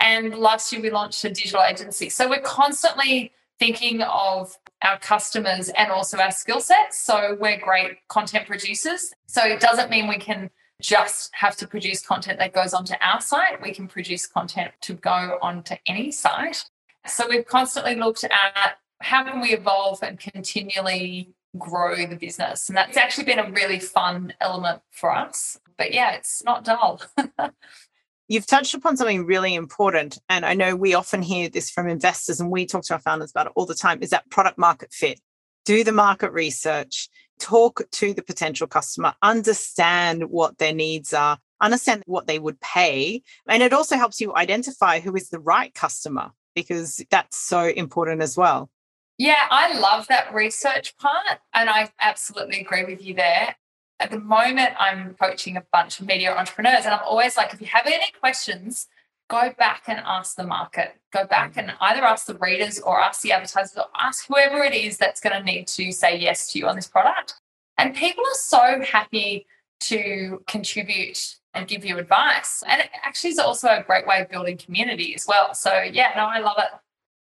And 0.00 0.34
last 0.34 0.72
year, 0.72 0.80
we 0.80 0.90
launched 0.90 1.22
a 1.24 1.28
digital 1.28 1.62
agency. 1.62 2.08
So 2.08 2.28
we're 2.28 2.40
constantly 2.40 3.32
thinking 3.58 4.02
of 4.02 4.56
our 4.82 4.98
customers 4.98 5.68
and 5.70 5.90
also 5.90 6.18
our 6.18 6.30
skill 6.30 6.60
sets. 6.60 6.98
So 6.98 7.36
we're 7.40 7.58
great 7.58 8.06
content 8.08 8.46
producers. 8.46 9.12
So 9.26 9.44
it 9.44 9.60
doesn't 9.60 9.90
mean 9.90 10.08
we 10.08 10.18
can 10.18 10.50
just 10.80 11.30
have 11.34 11.56
to 11.56 11.66
produce 11.66 12.06
content 12.06 12.38
that 12.38 12.52
goes 12.52 12.72
onto 12.72 12.94
our 13.00 13.20
site. 13.20 13.60
We 13.60 13.72
can 13.72 13.88
produce 13.88 14.26
content 14.26 14.72
to 14.82 14.94
go 14.94 15.38
onto 15.42 15.74
any 15.86 16.12
site. 16.12 16.64
So 17.06 17.26
we've 17.28 17.46
constantly 17.46 17.96
looked 17.96 18.24
at 18.24 18.78
how 19.00 19.24
can 19.24 19.40
we 19.40 19.48
evolve 19.50 20.02
and 20.02 20.18
continually 20.18 21.34
grow 21.56 22.06
the 22.06 22.16
business. 22.16 22.68
And 22.68 22.76
that's 22.76 22.96
actually 22.96 23.24
been 23.24 23.38
a 23.38 23.50
really 23.50 23.80
fun 23.80 24.34
element 24.40 24.82
for 24.92 25.14
us. 25.14 25.58
But 25.76 25.92
yeah, 25.92 26.12
it's 26.12 26.44
not 26.44 26.64
dull. 26.64 27.02
You've 28.28 28.46
touched 28.46 28.74
upon 28.74 28.96
something 28.96 29.24
really 29.24 29.54
important. 29.54 30.18
And 30.28 30.44
I 30.44 30.52
know 30.52 30.76
we 30.76 30.94
often 30.94 31.22
hear 31.22 31.48
this 31.48 31.70
from 31.70 31.88
investors, 31.88 32.40
and 32.40 32.50
we 32.50 32.66
talk 32.66 32.84
to 32.84 32.94
our 32.94 33.00
founders 33.00 33.30
about 33.30 33.46
it 33.46 33.52
all 33.56 33.66
the 33.66 33.74
time 33.74 34.02
is 34.02 34.10
that 34.10 34.28
product 34.30 34.58
market 34.58 34.92
fit. 34.92 35.18
Do 35.64 35.82
the 35.82 35.92
market 35.92 36.32
research, 36.32 37.08
talk 37.38 37.82
to 37.90 38.12
the 38.12 38.22
potential 38.22 38.66
customer, 38.66 39.14
understand 39.22 40.24
what 40.30 40.58
their 40.58 40.74
needs 40.74 41.12
are, 41.14 41.38
understand 41.60 42.02
what 42.06 42.26
they 42.26 42.38
would 42.38 42.60
pay. 42.60 43.22
And 43.48 43.62
it 43.62 43.72
also 43.72 43.96
helps 43.96 44.20
you 44.20 44.34
identify 44.34 45.00
who 45.00 45.14
is 45.16 45.30
the 45.30 45.40
right 45.40 45.72
customer 45.74 46.30
because 46.54 47.02
that's 47.10 47.38
so 47.38 47.64
important 47.64 48.22
as 48.22 48.36
well. 48.36 48.70
Yeah, 49.16 49.42
I 49.50 49.78
love 49.78 50.06
that 50.08 50.32
research 50.32 50.96
part. 50.98 51.40
And 51.54 51.68
I 51.68 51.90
absolutely 52.00 52.60
agree 52.60 52.84
with 52.84 53.02
you 53.02 53.14
there. 53.14 53.56
At 54.00 54.10
the 54.10 54.20
moment, 54.20 54.70
I'm 54.78 55.14
coaching 55.14 55.56
a 55.56 55.64
bunch 55.72 56.00
of 56.00 56.06
media 56.06 56.34
entrepreneurs, 56.34 56.84
and 56.84 56.94
I'm 56.94 57.04
always 57.04 57.36
like, 57.36 57.52
if 57.52 57.60
you 57.60 57.66
have 57.66 57.86
any 57.86 58.12
questions, 58.20 58.86
go 59.28 59.52
back 59.58 59.84
and 59.88 60.00
ask 60.04 60.36
the 60.36 60.46
market. 60.46 60.96
Go 61.12 61.26
back 61.26 61.56
and 61.56 61.72
either 61.80 62.04
ask 62.04 62.26
the 62.26 62.36
readers 62.36 62.78
or 62.78 63.00
ask 63.00 63.22
the 63.22 63.32
advertisers 63.32 63.76
or 63.76 63.86
ask 63.98 64.26
whoever 64.26 64.62
it 64.62 64.74
is 64.74 64.98
that's 64.98 65.20
going 65.20 65.36
to 65.36 65.42
need 65.42 65.66
to 65.68 65.92
say 65.92 66.16
yes 66.16 66.52
to 66.52 66.58
you 66.58 66.68
on 66.68 66.76
this 66.76 66.86
product. 66.86 67.34
And 67.76 67.94
people 67.94 68.24
are 68.24 68.38
so 68.38 68.82
happy 68.82 69.46
to 69.80 70.42
contribute 70.46 71.36
and 71.54 71.68
give 71.68 71.84
you 71.84 71.98
advice. 71.98 72.62
And 72.66 72.80
it 72.80 72.90
actually 73.04 73.30
is 73.30 73.38
also 73.38 73.68
a 73.68 73.82
great 73.86 74.06
way 74.06 74.20
of 74.20 74.28
building 74.28 74.56
community 74.56 75.14
as 75.14 75.26
well. 75.26 75.54
So, 75.54 75.80
yeah, 75.80 76.12
no, 76.16 76.24
I 76.24 76.40
love 76.40 76.56
it. 76.58 76.70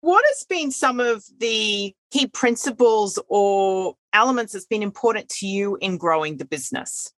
What 0.01 0.23
has 0.27 0.45
been 0.45 0.71
some 0.71 0.99
of 0.99 1.23
the 1.39 1.93
key 2.11 2.27
principles 2.27 3.19
or 3.27 3.95
elements 4.13 4.53
that's 4.53 4.65
been 4.65 4.83
important 4.83 5.29
to 5.29 5.47
you 5.47 5.77
in 5.81 5.97
growing 5.97 6.37
the 6.37 6.45
business? 6.45 7.13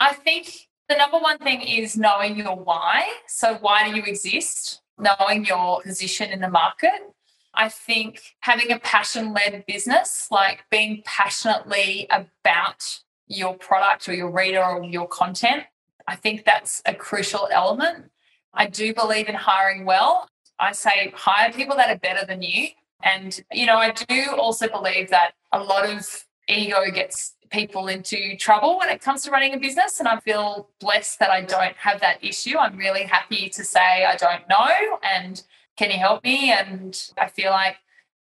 I 0.00 0.12
think 0.12 0.68
the 0.88 0.96
number 0.96 1.18
one 1.18 1.38
thing 1.38 1.62
is 1.62 1.96
knowing 1.96 2.36
your 2.36 2.56
why. 2.56 3.04
So, 3.26 3.54
why 3.54 3.88
do 3.88 3.96
you 3.96 4.02
exist? 4.02 4.82
Knowing 4.98 5.44
your 5.44 5.82
position 5.82 6.30
in 6.30 6.40
the 6.40 6.48
market. 6.48 7.14
I 7.54 7.68
think 7.70 8.20
having 8.40 8.70
a 8.70 8.78
passion 8.78 9.32
led 9.32 9.64
business, 9.66 10.28
like 10.30 10.64
being 10.70 11.02
passionately 11.04 12.06
about 12.10 13.00
your 13.26 13.56
product 13.56 14.08
or 14.08 14.14
your 14.14 14.30
reader 14.30 14.62
or 14.62 14.84
your 14.84 15.08
content, 15.08 15.64
I 16.06 16.16
think 16.16 16.44
that's 16.44 16.82
a 16.84 16.94
crucial 16.94 17.48
element. 17.50 18.10
I 18.52 18.66
do 18.66 18.94
believe 18.94 19.28
in 19.28 19.34
hiring 19.34 19.84
well. 19.84 20.28
I 20.58 20.72
say 20.72 21.12
hire 21.14 21.52
people 21.52 21.76
that 21.76 21.90
are 21.90 21.98
better 21.98 22.24
than 22.26 22.42
you. 22.42 22.68
And, 23.02 23.42
you 23.52 23.66
know, 23.66 23.76
I 23.76 23.92
do 23.92 24.34
also 24.36 24.68
believe 24.68 25.10
that 25.10 25.32
a 25.60 25.62
lot 25.62 25.88
of 25.88 26.24
ego 26.48 26.90
gets 26.92 27.34
people 27.50 27.88
into 27.88 28.36
trouble 28.36 28.78
when 28.78 28.88
it 28.88 29.00
comes 29.00 29.22
to 29.22 29.30
running 29.30 29.54
a 29.54 29.58
business. 29.58 29.98
And 30.00 30.08
I 30.08 30.18
feel 30.20 30.68
blessed 30.80 31.18
that 31.20 31.30
I 31.30 31.42
don't 31.42 31.76
have 31.76 32.00
that 32.00 32.22
issue. 32.22 32.58
I'm 32.58 32.76
really 32.76 33.04
happy 33.04 33.48
to 33.50 33.64
say 33.64 34.04
I 34.04 34.16
don't 34.16 34.48
know 34.48 34.98
and 35.02 35.42
can 35.76 35.90
you 35.90 35.98
help 35.98 36.24
me? 36.24 36.52
And 36.52 36.98
I 37.18 37.28
feel 37.28 37.50
like 37.50 37.76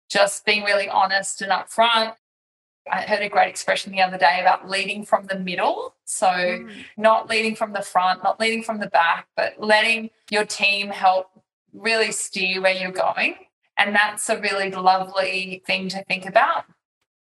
just 0.10 0.46
being 0.46 0.63
really 0.63 0.90
honest 0.90 1.42
and 1.42 1.52
upfront. 1.52 2.16
I 2.92 3.04
heard 3.04 3.22
a 3.22 3.30
great 3.30 3.48
expression 3.48 3.94
the 3.94 4.02
other 4.02 4.18
day 4.18 4.40
about 4.42 4.70
leading 4.70 5.06
from 5.06 5.25
the 5.28 5.40
middle. 5.40 5.96
So, 6.04 6.28
mm. 6.28 6.70
not 6.98 7.30
leading 7.30 7.56
from 7.56 7.72
the 7.72 7.82
front, 7.82 8.24
not 8.24 8.40
leading 8.42 8.62
from 8.62 8.80
the 8.80 8.88
back, 8.88 9.28
but 9.38 9.54
letting 9.58 10.10
your 10.30 10.44
team 10.44 10.90
help 10.90 11.28
really 11.72 12.12
steer 12.12 12.62
where 12.62 12.74
you're 12.74 12.92
going. 12.92 13.36
And 13.78 13.96
that's 13.96 14.30
a 14.30 14.40
really 14.40 14.70
lovely 14.70 15.63
thing 15.66 15.88
to 15.90 16.04
think 16.04 16.25
about. 16.25 16.66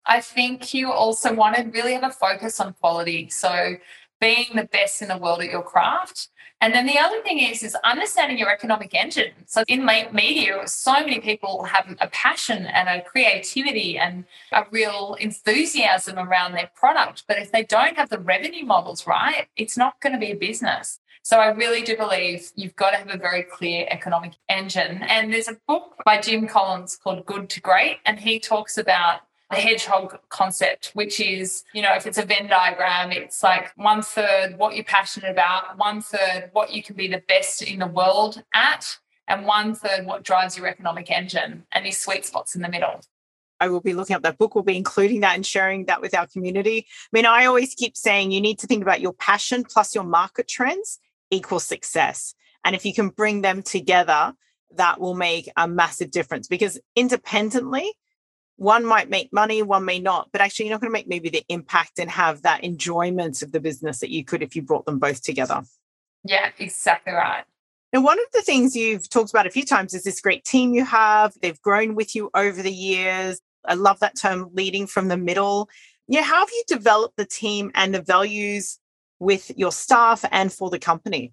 I 0.07 0.21
think 0.21 0.75
you 0.75 0.93
also 0.93 1.33
want 1.35 1.57
to 1.57 1.63
really 1.63 1.95
have 1.95 2.05
a 2.05 2.11
focus 2.11 2.61
on 2.61 2.75
quality. 2.75 3.29
So, 3.31 3.77
being 4.23 4.47
the 4.55 4.65
best 4.65 5.03
in 5.03 5.09
the 5.09 5.19
world 5.19 5.43
at 5.43 5.51
your 5.51 5.65
craft. 5.65 6.29
And 6.61 6.73
then 6.73 6.87
the 6.87 6.97
other 6.97 7.21
thing 7.23 7.41
is, 7.41 7.65
is 7.65 7.75
understanding 7.83 8.39
your 8.39 8.53
economic 8.53 8.95
engine. 8.95 9.33
So 9.47 9.65
in 9.67 9.85
media, 9.85 10.63
so 10.67 10.93
many 10.93 11.19
people 11.19 11.65
have 11.65 11.97
a 12.01 12.07
passion 12.07 12.67
and 12.67 12.89
a 12.89 13.03
creativity 13.03 13.99
and 13.99 14.25
a 14.53 14.65
real 14.71 15.17
enthusiasm 15.19 16.21
around 16.21 16.53
their 16.53 16.71
product. 16.77 17.25
But 17.27 17.39
if 17.39 17.51
they 17.51 17.65
don't 17.65 17.97
have 17.97 18.11
the 18.11 18.21
revenue 18.21 18.65
models 18.65 19.09
right, 19.09 19.49
it's 19.57 19.77
not 19.77 20.01
going 20.01 20.13
to 20.13 20.21
be 20.21 20.31
a 20.31 20.37
business. 20.37 21.01
So 21.25 21.41
I 21.41 21.49
really 21.49 21.83
do 21.83 21.97
believe 21.97 22.53
you've 22.55 22.77
got 22.77 22.93
to 22.93 22.99
have 22.99 23.11
a 23.11 23.19
very 23.19 23.43
clear 23.43 23.89
economic 23.91 24.35
engine. 24.49 25.03
And 25.03 25.33
there's 25.33 25.49
a 25.49 25.59
book 25.67 25.97
by 26.05 26.21
Jim 26.21 26.47
Collins 26.47 26.97
called 26.97 27.27
Good 27.27 27.51
to 27.51 27.61
Great, 27.61 27.99
and 28.07 28.21
he 28.21 28.39
talks 28.39 28.79
about 28.79 29.23
the 29.53 29.61
hedgehog 29.61 30.19
concept, 30.31 30.91
which 30.95 31.21
is, 31.21 31.65
you 31.75 31.83
know, 31.83 31.95
if 31.95 32.07
it's 32.07 32.19
a 32.19 32.25
Venn 32.25 32.49
diagram, 32.49 33.13
it's 33.13 33.43
like 33.43 33.71
one 33.77 34.03
third 34.03 34.57
what 34.57 34.75
you're 34.75 34.85
passionate 34.85 35.31
about, 35.31 35.79
one 35.79 36.01
third 36.01 36.51
what 36.53 36.73
you 36.73 36.83
can 36.83 36.97
be 36.97 37.07
the 37.07 37.23
best 37.29 37.63
in 37.63 37.79
the 37.79 37.87
world 37.87 38.43
at, 38.55 38.99
and 39.29 39.47
one 39.47 39.75
third 39.75 40.07
what 40.07 40.25
drives 40.25 40.57
your 40.57 40.67
economic 40.67 41.11
engine, 41.11 41.65
and 41.73 41.85
these 41.85 41.99
sweet 41.99 42.25
spots 42.25 42.57
in 42.57 42.63
the 42.63 42.69
middle. 42.69 43.01
I 43.61 43.69
will 43.69 43.81
be 43.81 43.93
looking 43.93 44.17
up 44.17 44.23
that 44.23 44.39
book. 44.39 44.55
We'll 44.55 44.65
be 44.65 44.77
including 44.77 45.21
that 45.21 45.37
and 45.37 45.47
sharing 45.47 45.85
that 45.87 46.01
with 46.01 46.17
our 46.17 46.27
community. 46.27 46.87
I 46.89 47.09
mean, 47.13 47.27
I 47.27 47.45
always 47.45 47.75
keep 47.75 47.97
saying 47.97 48.33
you 48.33 48.41
need 48.41 48.59
to 48.61 48.67
think 48.67 48.83
about 48.83 49.01
your 49.01 49.13
passion 49.13 49.65
plus 49.65 49.95
your 49.95 50.03
market 50.03 50.49
trends 50.49 50.99
equal 51.31 51.61
success. 51.61 52.35
And 52.65 52.75
if 52.75 52.85
you 52.85 52.93
can 52.93 53.11
bring 53.11 53.43
them 53.43 53.63
together, 53.63 54.35
that 54.77 55.01
will 55.01 55.15
make 55.15 55.49
a 55.57 55.69
massive 55.69 56.11
difference 56.11 56.49
because 56.49 56.81
independently, 56.97 57.93
one 58.63 58.85
might 58.85 59.11
make 59.11 59.33
money, 59.33 59.61
one 59.61 59.85
may 59.85 59.99
not, 59.99 60.29
but 60.31 60.41
actually, 60.41 60.67
you're 60.67 60.75
not 60.75 60.81
going 60.81 60.91
to 60.91 60.93
make 60.93 61.09
maybe 61.09 61.29
the 61.29 61.45
impact 61.49 61.99
and 61.99 62.09
have 62.09 62.43
that 62.43 62.63
enjoyment 62.63 63.43
of 63.43 63.51
the 63.51 63.59
business 63.59 63.99
that 63.99 64.11
you 64.11 64.25
could 64.25 64.41
if 64.41 64.55
you 64.55 64.63
brought 64.63 64.87
them 64.87 65.01
both 65.01 65.21
together. 65.21 65.63
Yeah, 66.25 66.51
exactly 66.59 67.13
right. 67.13 67.43
And 67.93 68.05
one 68.05 68.21
of 68.21 68.27
the 68.33 68.43
things 68.43 68.77
you've 68.77 69.11
talked 69.11 69.31
about 69.31 69.49
a 69.49 69.51
few 69.51 69.65
times 69.65 69.95
is 69.95 70.05
this 70.05 70.21
great 70.21 70.45
team 70.45 70.75
you 70.75 70.85
have. 70.85 71.35
They've 71.43 71.61
grown 71.61 71.97
with 71.97 72.15
you 72.15 72.31
over 72.35 72.63
the 72.63 72.73
years. 72.73 73.41
I 73.67 73.75
love 73.75 73.99
that 73.99 74.17
term 74.17 74.49
leading 74.53 74.87
from 74.87 75.09
the 75.09 75.17
middle. 75.17 75.69
Yeah, 76.07 76.23
how 76.23 76.39
have 76.39 76.51
you 76.51 76.63
developed 76.69 77.17
the 77.17 77.27
team 77.27 77.73
and 77.75 77.93
the 77.93 78.01
values 78.01 78.79
with 79.19 79.51
your 79.57 79.73
staff 79.73 80.25
and 80.31 80.53
for 80.53 80.71
the 80.71 80.79
company? 80.79 81.33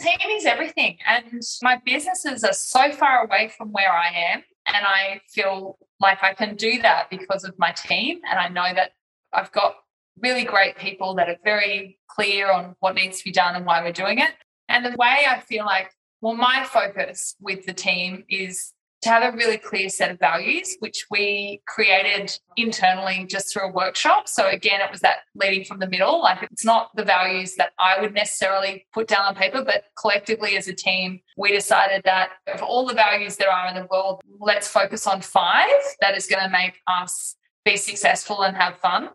Team 0.00 0.18
is 0.30 0.46
everything. 0.46 0.96
And 1.06 1.42
my 1.62 1.80
businesses 1.84 2.44
are 2.44 2.54
so 2.54 2.92
far 2.92 3.24
away 3.24 3.52
from 3.56 3.72
where 3.72 3.92
I 3.92 4.32
am. 4.32 4.42
And 4.66 4.86
I 4.86 5.20
feel 5.28 5.76
like 6.04 6.22
I 6.22 6.34
can 6.34 6.54
do 6.54 6.80
that 6.82 7.10
because 7.10 7.42
of 7.44 7.58
my 7.58 7.72
team. 7.72 8.20
And 8.30 8.38
I 8.38 8.48
know 8.48 8.72
that 8.74 8.92
I've 9.32 9.50
got 9.50 9.74
really 10.20 10.44
great 10.44 10.76
people 10.76 11.14
that 11.16 11.28
are 11.28 11.38
very 11.42 11.98
clear 12.08 12.52
on 12.52 12.76
what 12.78 12.94
needs 12.94 13.18
to 13.18 13.24
be 13.24 13.32
done 13.32 13.56
and 13.56 13.66
why 13.66 13.82
we're 13.82 13.92
doing 13.92 14.20
it. 14.20 14.30
And 14.68 14.84
the 14.84 14.94
way 14.96 15.24
I 15.28 15.40
feel 15.40 15.64
like, 15.64 15.90
well, 16.20 16.34
my 16.34 16.64
focus 16.64 17.34
with 17.40 17.66
the 17.66 17.72
team 17.72 18.24
is 18.28 18.72
to 19.04 19.10
have 19.10 19.34
a 19.34 19.36
really 19.36 19.58
clear 19.58 19.88
set 19.88 20.10
of 20.10 20.18
values, 20.18 20.76
which 20.80 21.06
we 21.10 21.60
created 21.66 22.36
internally 22.56 23.26
just 23.28 23.52
through 23.52 23.68
a 23.68 23.72
workshop. 23.72 24.28
So 24.28 24.48
again, 24.48 24.80
it 24.80 24.90
was 24.90 25.00
that 25.02 25.18
leading 25.34 25.64
from 25.64 25.78
the 25.78 25.86
middle. 25.86 26.22
Like 26.22 26.42
it's 26.50 26.64
not 26.64 26.90
the 26.96 27.04
values 27.04 27.54
that 27.56 27.72
I 27.78 28.00
would 28.00 28.14
necessarily 28.14 28.86
put 28.94 29.06
down 29.06 29.26
on 29.26 29.34
paper, 29.34 29.62
but 29.62 29.84
collectively 29.98 30.56
as 30.56 30.68
a 30.68 30.74
team, 30.74 31.20
we 31.36 31.52
decided 31.52 32.02
that 32.04 32.30
of 32.52 32.62
all 32.62 32.86
the 32.86 32.94
values 32.94 33.36
there 33.36 33.50
are 33.50 33.68
in 33.68 33.74
the 33.74 33.86
world, 33.90 34.22
let's 34.40 34.68
focus 34.68 35.06
on 35.06 35.20
five 35.20 35.68
that 36.00 36.16
is 36.16 36.26
going 36.26 36.42
to 36.42 36.50
make 36.50 36.80
us 36.86 37.36
be 37.64 37.76
successful 37.76 38.42
and 38.42 38.56
have 38.56 38.78
fun. 38.78 39.10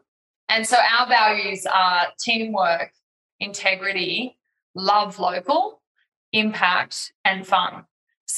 And 0.49 0.65
so 0.67 0.78
our 0.99 1.08
values 1.08 1.65
are 1.65 2.08
teamwork, 2.19 2.91
integrity, 3.39 4.38
love 4.75 5.17
local, 5.17 5.82
impact, 6.32 7.12
and 7.25 7.45
fun. 7.45 7.86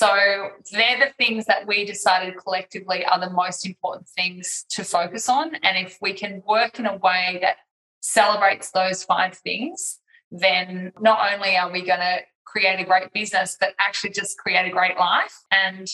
So 0.02 0.50
they're 0.72 0.98
the 0.98 1.14
things 1.24 1.46
that 1.46 1.68
we 1.68 1.86
decided 1.86 2.36
collectively 2.36 3.06
are 3.06 3.20
the 3.20 3.30
most 3.30 3.68
important 3.68 4.10
things 4.10 4.66
to 4.72 4.84
focus 4.84 5.30
on. 5.30 5.54
And 5.62 5.78
if 5.78 6.00
we 6.02 6.14
can 6.14 6.42
work 6.48 6.80
in 6.80 6.88
a 6.88 6.96
way 6.98 7.38
that 7.44 7.58
celebrates 8.00 8.72
those 8.72 9.04
five 9.04 9.38
things, 9.38 10.00
then 10.32 10.92
not 11.00 11.32
only 11.32 11.56
are 11.56 11.72
we 11.72 11.86
going 11.86 12.00
to 12.00 12.18
create 12.46 12.80
a 12.80 12.84
great 12.84 13.14
business, 13.14 13.58
but 13.60 13.76
actually 13.80 14.10
just 14.10 14.40
create 14.40 14.68
a 14.68 14.72
great 14.72 14.98
life. 14.98 15.36
And 15.52 15.88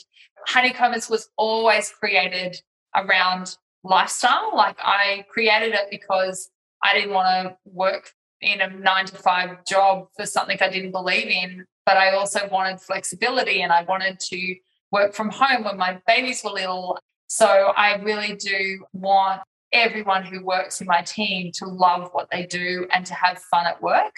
Honeycombers 0.48 1.10
was 1.10 1.28
always 1.36 1.90
created 1.90 2.56
around 2.96 3.58
lifestyle. 3.84 4.56
Like 4.56 4.78
I 4.80 5.26
created 5.30 5.74
it 5.74 5.88
because 5.92 6.50
I 6.82 6.94
didn't 6.94 7.14
want 7.14 7.50
to 7.50 7.58
work 7.66 8.14
in 8.42 8.62
a 8.62 8.70
nine 8.70 9.06
to 9.06 9.16
five 9.16 9.66
job 9.66 10.08
for 10.16 10.26
something 10.26 10.58
I 10.62 10.70
didn't 10.70 10.92
believe 10.92 11.28
in 11.28 11.66
but 11.88 11.96
I 11.96 12.12
also 12.12 12.42
wanted 12.52 12.82
flexibility 12.82 13.62
and 13.62 13.72
I 13.72 13.84
wanted 13.84 14.20
to 14.20 14.56
work 14.92 15.14
from 15.14 15.30
home 15.30 15.64
when 15.64 15.78
my 15.78 16.02
babies 16.06 16.44
were 16.44 16.52
little. 16.52 17.00
So 17.28 17.48
I 17.48 17.96
really 18.02 18.36
do 18.36 18.86
want 18.92 19.42
everyone 19.72 20.26
who 20.26 20.44
works 20.44 20.82
in 20.82 20.88
my 20.88 21.02
team 21.02 21.50
to 21.54 21.66
love 21.66 22.10
what 22.12 22.28
they 22.30 22.46
do 22.46 22.88
and 22.92 23.06
to 23.06 23.14
have 23.14 23.40
fun 23.40 23.66
at 23.66 23.82
work. 23.82 24.14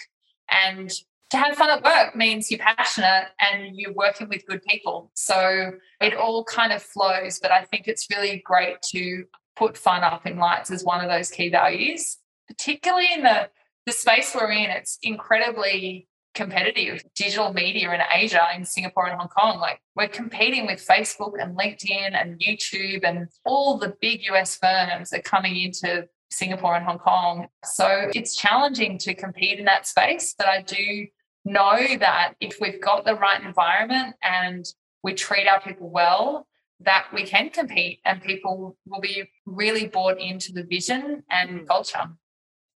And 0.49 0.89
to 1.29 1.38
have 1.38 1.55
fun 1.55 1.69
at 1.69 1.84
work 1.84 2.15
means 2.15 2.49
you're 2.49 2.60
passionate 2.60 3.27
and 3.39 3.75
you're 3.75 3.93
working 3.93 4.29
with 4.29 4.47
good 4.47 4.63
people. 4.63 5.12
So 5.13 5.73
it 6.01 6.15
all 6.15 6.43
kind 6.45 6.73
of 6.73 6.82
flows. 6.82 7.38
But 7.39 7.51
I 7.51 7.65
think 7.65 7.88
it's 7.88 8.08
really 8.10 8.41
great 8.43 8.82
to 8.93 9.25
put 9.55 9.77
fun 9.77 10.03
up 10.03 10.25
in 10.25 10.38
lights 10.39 10.71
as 10.71 10.84
one 10.84 11.05
of 11.05 11.10
those 11.12 11.29
key 11.29 11.49
values, 11.49 12.17
particularly 12.47 13.10
in 13.13 13.21
the, 13.21 13.49
the 13.86 13.92
space 13.92 14.36
we're 14.36 14.52
in. 14.52 14.70
It's 14.70 14.98
incredibly 15.02 16.08
competitive 16.36 17.04
digital 17.15 17.54
media 17.54 17.92
in 17.92 18.02
Asia, 18.12 18.48
in 18.56 18.63
Singapore 18.63 19.08
and 19.08 19.20
Hong 19.20 19.30
Kong. 19.30 19.60
Like 19.60 19.82
we're 19.96 20.08
competing 20.08 20.65
with 20.68 20.86
Facebook 20.86 21.34
and 21.39 21.58
LinkedIn 21.58 22.12
and 22.13 22.39
YouTube 22.39 23.04
and 23.04 23.28
all 23.46 23.78
the 23.78 23.96
big 24.00 24.26
US 24.32 24.56
firms 24.56 25.10
that 25.10 25.20
are 25.20 25.24
coming 25.24 25.60
into 25.60 26.08
Singapore 26.32 26.76
and 26.76 26.86
Hong 26.86 27.00
Kong. 27.00 27.48
So 27.65 28.10
it's 28.13 28.36
challenging 28.36 28.98
to 29.00 29.13
compete 29.13 29.60
in 29.60 29.65
that 29.65 29.88
space. 29.88 30.36
But 30.38 30.48
I 30.48 30.62
do 30.62 31.08
know 31.46 31.98
that 32.00 32.34
if 32.39 32.58
we've 32.62 32.82
got 32.82 33.06
the 33.06 33.15
right 33.15 33.42
environment 33.44 34.15
and 34.22 34.65
we 35.04 35.13
treat 35.13 35.48
our 35.48 35.62
people 35.62 35.89
well, 35.89 36.48
that 36.82 37.08
we 37.13 37.24
can 37.24 37.50
compete 37.50 38.00
and 38.06 38.22
people 38.22 38.78
will 38.86 39.02
be 39.02 39.24
really 39.46 39.88
bought 39.88 40.20
into 40.20 40.54
the 40.54 40.63
vision 40.63 41.24
and 41.30 41.62
mm. 41.62 41.68
culture. 41.68 42.08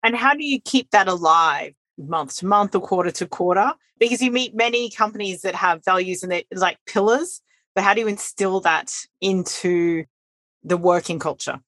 And 0.03 0.17
how 0.17 0.35
do 0.35 0.45
you 0.45 0.61
keep 0.61 0.91
that 0.91 1.09
alive 1.09 1.75
month 1.99 2.37
to 2.39 2.47
month 2.47 2.75
or 2.75 2.81
quarter 2.81 3.11
to 3.13 3.27
quarter? 3.27 3.73
Because 3.99 4.21
you 4.21 4.33
meet 4.33 4.55
many 4.55 4.91
companies 4.91 5.43
that 5.43 5.55
have 5.55 5.85
values 5.85 6.23
and 6.23 6.33
they're 6.33 6.43
like 6.55 6.79
pillars, 6.87 7.41
but 7.75 7.85
how 7.85 7.95
do 7.95 8.01
you 8.01 8.09
instill 8.09 8.61
that 8.61 8.93
into 9.21 10.05
the 10.65 10.77
working 10.77 11.19
culture? 11.19 11.61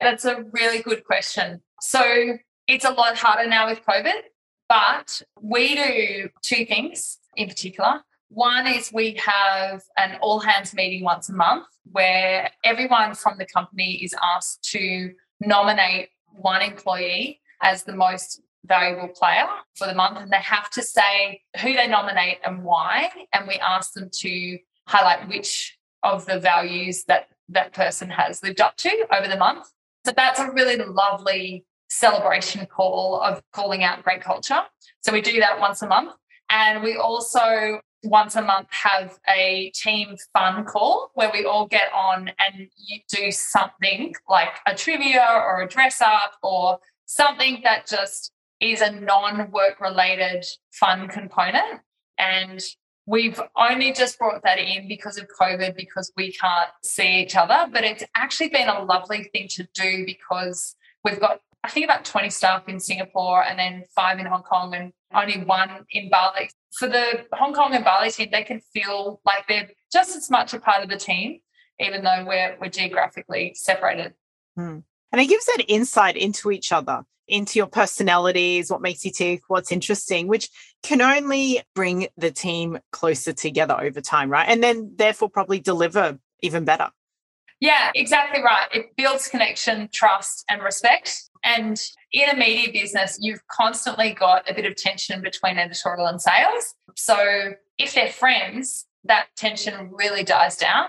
That's 0.00 0.24
a 0.24 0.44
really 0.52 0.82
good 0.82 1.04
question. 1.04 1.60
So 1.80 2.38
it's 2.68 2.84
a 2.84 2.90
lot 2.90 3.16
harder 3.16 3.48
now 3.48 3.68
with 3.68 3.80
COVID, 3.84 4.20
but 4.68 5.22
we 5.40 5.74
do 5.74 6.28
two 6.42 6.64
things 6.64 7.18
in 7.36 7.48
particular. 7.48 8.00
One 8.28 8.66
is 8.66 8.90
we 8.92 9.14
have 9.24 9.82
an 9.96 10.18
all 10.22 10.40
hands 10.40 10.72
meeting 10.74 11.04
once 11.04 11.28
a 11.28 11.34
month 11.34 11.66
where 11.90 12.50
everyone 12.64 13.14
from 13.14 13.36
the 13.38 13.44
company 13.44 14.02
is 14.02 14.14
asked 14.34 14.62
to 14.70 15.12
nominate 15.40 16.08
one 16.34 16.62
employee 16.62 17.41
as 17.62 17.84
the 17.84 17.94
most 17.94 18.40
valuable 18.64 19.08
player 19.08 19.46
for 19.76 19.86
the 19.86 19.94
month. 19.94 20.18
And 20.18 20.30
they 20.30 20.36
have 20.36 20.70
to 20.70 20.82
say 20.82 21.42
who 21.60 21.72
they 21.74 21.88
nominate 21.88 22.38
and 22.44 22.62
why. 22.62 23.10
And 23.32 23.48
we 23.48 23.54
ask 23.54 23.92
them 23.92 24.10
to 24.12 24.58
highlight 24.86 25.28
which 25.28 25.78
of 26.02 26.26
the 26.26 26.38
values 26.38 27.04
that 27.04 27.28
that 27.48 27.72
person 27.72 28.10
has 28.10 28.42
lived 28.42 28.60
up 28.60 28.76
to 28.78 29.06
over 29.16 29.28
the 29.28 29.36
month. 29.36 29.66
So 30.04 30.12
that's 30.16 30.40
a 30.40 30.50
really 30.50 30.76
lovely 30.76 31.64
celebration 31.88 32.66
call 32.66 33.20
of 33.20 33.42
calling 33.52 33.84
out 33.84 34.02
great 34.02 34.22
culture. 34.22 34.62
So 35.02 35.12
we 35.12 35.20
do 35.20 35.38
that 35.40 35.60
once 35.60 35.82
a 35.82 35.86
month. 35.86 36.12
And 36.50 36.82
we 36.82 36.96
also 36.96 37.80
once 38.04 38.34
a 38.34 38.42
month 38.42 38.66
have 38.70 39.18
a 39.28 39.70
team 39.74 40.16
fun 40.32 40.64
call 40.64 41.10
where 41.14 41.30
we 41.32 41.44
all 41.44 41.66
get 41.66 41.92
on 41.94 42.30
and 42.38 42.66
you 42.76 42.98
do 43.08 43.30
something 43.30 44.12
like 44.28 44.58
a 44.66 44.74
trivia 44.74 45.24
or 45.30 45.62
a 45.62 45.68
dress 45.68 46.00
up 46.00 46.32
or 46.42 46.78
something 47.06 47.60
that 47.64 47.86
just 47.86 48.32
is 48.60 48.80
a 48.80 48.90
non-work 48.90 49.80
related 49.80 50.44
fun 50.72 51.08
component 51.08 51.80
and 52.18 52.60
we've 53.06 53.40
only 53.56 53.92
just 53.92 54.18
brought 54.18 54.42
that 54.44 54.58
in 54.58 54.86
because 54.86 55.18
of 55.18 55.26
covid 55.40 55.76
because 55.76 56.12
we 56.16 56.32
can't 56.32 56.70
see 56.84 57.20
each 57.22 57.34
other 57.34 57.66
but 57.72 57.82
it's 57.82 58.04
actually 58.14 58.48
been 58.48 58.68
a 58.68 58.84
lovely 58.84 59.24
thing 59.32 59.48
to 59.48 59.66
do 59.74 60.04
because 60.06 60.76
we've 61.04 61.20
got 61.20 61.40
I 61.64 61.68
think 61.68 61.84
about 61.84 62.04
20 62.04 62.28
staff 62.30 62.68
in 62.68 62.80
Singapore 62.80 63.44
and 63.44 63.58
then 63.58 63.84
five 63.94 64.18
in 64.18 64.26
Hong 64.26 64.42
Kong 64.42 64.74
and 64.74 64.92
only 65.14 65.44
one 65.44 65.86
in 65.90 66.10
Bali. 66.10 66.50
For 66.72 66.88
the 66.88 67.24
Hong 67.32 67.52
Kong 67.54 67.74
and 67.74 67.84
Bali 67.84 68.10
team, 68.10 68.30
they 68.32 68.42
can 68.42 68.60
feel 68.72 69.20
like 69.24 69.46
they're 69.46 69.70
just 69.92 70.16
as 70.16 70.28
much 70.28 70.54
a 70.54 70.58
part 70.58 70.82
of 70.82 70.88
the 70.88 70.96
team, 70.96 71.40
even 71.78 72.02
though 72.02 72.24
we're, 72.26 72.56
we're 72.60 72.68
geographically 72.68 73.52
separated. 73.54 74.14
Hmm. 74.56 74.78
And 75.12 75.20
it 75.20 75.26
gives 75.26 75.44
that 75.46 75.64
insight 75.68 76.16
into 76.16 76.50
each 76.50 76.72
other, 76.72 77.04
into 77.28 77.58
your 77.58 77.66
personalities, 77.66 78.70
what 78.70 78.80
makes 78.80 79.04
you 79.04 79.10
tick, 79.10 79.42
what's 79.48 79.70
interesting, 79.70 80.26
which 80.26 80.48
can 80.82 81.00
only 81.00 81.62
bring 81.74 82.08
the 82.16 82.30
team 82.30 82.78
closer 82.90 83.32
together 83.32 83.78
over 83.78 84.00
time, 84.00 84.30
right? 84.30 84.48
And 84.48 84.62
then 84.62 84.92
therefore 84.96 85.28
probably 85.28 85.60
deliver 85.60 86.18
even 86.40 86.64
better. 86.64 86.90
Yeah, 87.60 87.92
exactly 87.94 88.42
right. 88.42 88.66
It 88.72 88.96
builds 88.96 89.28
connection, 89.28 89.88
trust, 89.92 90.44
and 90.48 90.62
respect. 90.62 91.30
And 91.44 91.80
in 92.12 92.28
a 92.28 92.36
media 92.36 92.72
business, 92.72 93.18
you've 93.20 93.46
constantly 93.46 94.14
got 94.14 94.50
a 94.50 94.54
bit 94.54 94.64
of 94.64 94.74
tension 94.74 95.22
between 95.22 95.58
editorial 95.58 96.06
and 96.06 96.20
sales. 96.20 96.74
So 96.96 97.52
if 97.78 97.94
they're 97.94 98.10
friends, 98.10 98.86
that 99.04 99.26
tension 99.36 99.90
really 99.92 100.24
dies 100.24 100.56
down. 100.56 100.86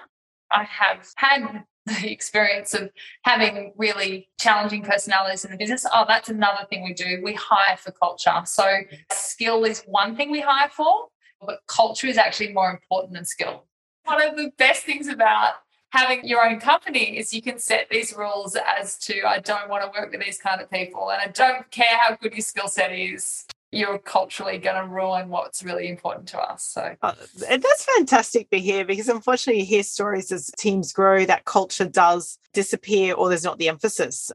I 0.52 0.64
have 0.64 1.08
had 1.16 1.64
the 2.02 2.12
experience 2.12 2.74
of 2.74 2.90
having 3.24 3.74
really 3.76 4.30
challenging 4.40 4.84
personalities 4.84 5.44
in 5.44 5.52
the 5.52 5.58
business. 5.58 5.86
Oh, 5.94 6.06
that's 6.08 6.30
another 6.30 6.66
thing 6.70 6.84
we 6.84 6.94
do. 6.94 7.22
We 7.24 7.34
hire 7.34 7.76
for 7.78 7.92
culture. 7.92 8.42
So 8.46 8.66
skill 9.12 9.66
is 9.66 9.84
one 9.86 10.16
thing 10.16 10.32
we 10.32 10.40
hire 10.40 10.70
for, 10.70 11.08
but 11.46 11.60
culture 11.68 12.08
is 12.08 12.18
actually 12.18 12.54
more 12.54 12.72
important 12.72 13.14
than 13.14 13.26
skill. 13.26 13.66
One 14.06 14.22
of 14.22 14.38
the 14.38 14.52
best 14.58 14.84
things 14.84 15.08
about 15.08 15.56
having 15.90 16.26
your 16.26 16.46
own 16.46 16.60
company 16.60 17.18
is 17.18 17.34
you 17.34 17.42
can 17.42 17.60
set 17.60 17.88
these 17.90 18.16
rules 18.16 18.56
as 18.80 18.98
to 18.98 19.24
I 19.28 19.40
don't 19.40 19.70
want 19.70 19.84
to 19.84 20.00
work 20.00 20.12
with 20.12 20.24
these 20.24 20.40
kind 20.40 20.62
of 20.62 20.72
people 20.72 21.12
and 21.12 21.22
I 21.22 21.28
don't 21.28 21.70
care 21.70 21.98
how 21.98 22.16
good 22.16 22.34
your 22.34 22.42
skill 22.42 22.68
set 22.68 22.92
is. 22.92 23.46
You're 23.74 23.98
culturally 23.98 24.58
going 24.58 24.82
to 24.82 24.88
ruin 24.88 25.30
what's 25.30 25.64
really 25.64 25.90
important 25.90 26.28
to 26.30 26.40
us. 26.40 26.64
So 26.64 26.96
uh, 27.02 27.14
that's 27.50 27.86
fantastic 27.98 28.50
to 28.52 28.60
hear 28.60 28.86
because 28.86 29.10
unfortunately, 29.10 29.62
you 29.62 29.66
hear 29.68 29.84
stories 29.84 30.32
as 30.32 30.52
teams 30.58 30.94
grow 30.94 31.26
that 31.26 31.46
culture 31.46 31.88
does 31.88 32.38
disappear 32.54 33.14
or 33.14 33.30
there's 33.30 33.44
not 33.44 33.58
the 33.58 33.70
emphasis. 33.70 34.32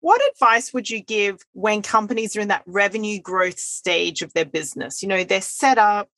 What 0.00 0.20
advice 0.32 0.72
would 0.72 0.88
you 0.90 1.00
give 1.00 1.44
when 1.52 1.82
companies 1.82 2.36
are 2.36 2.40
in 2.40 2.48
that 2.48 2.62
revenue 2.66 3.20
growth 3.20 3.58
stage 3.58 4.22
of 4.22 4.32
their 4.34 4.44
business? 4.44 5.02
You 5.02 5.08
know, 5.08 5.24
they're 5.24 5.40
set 5.40 5.78
up, 5.78 6.08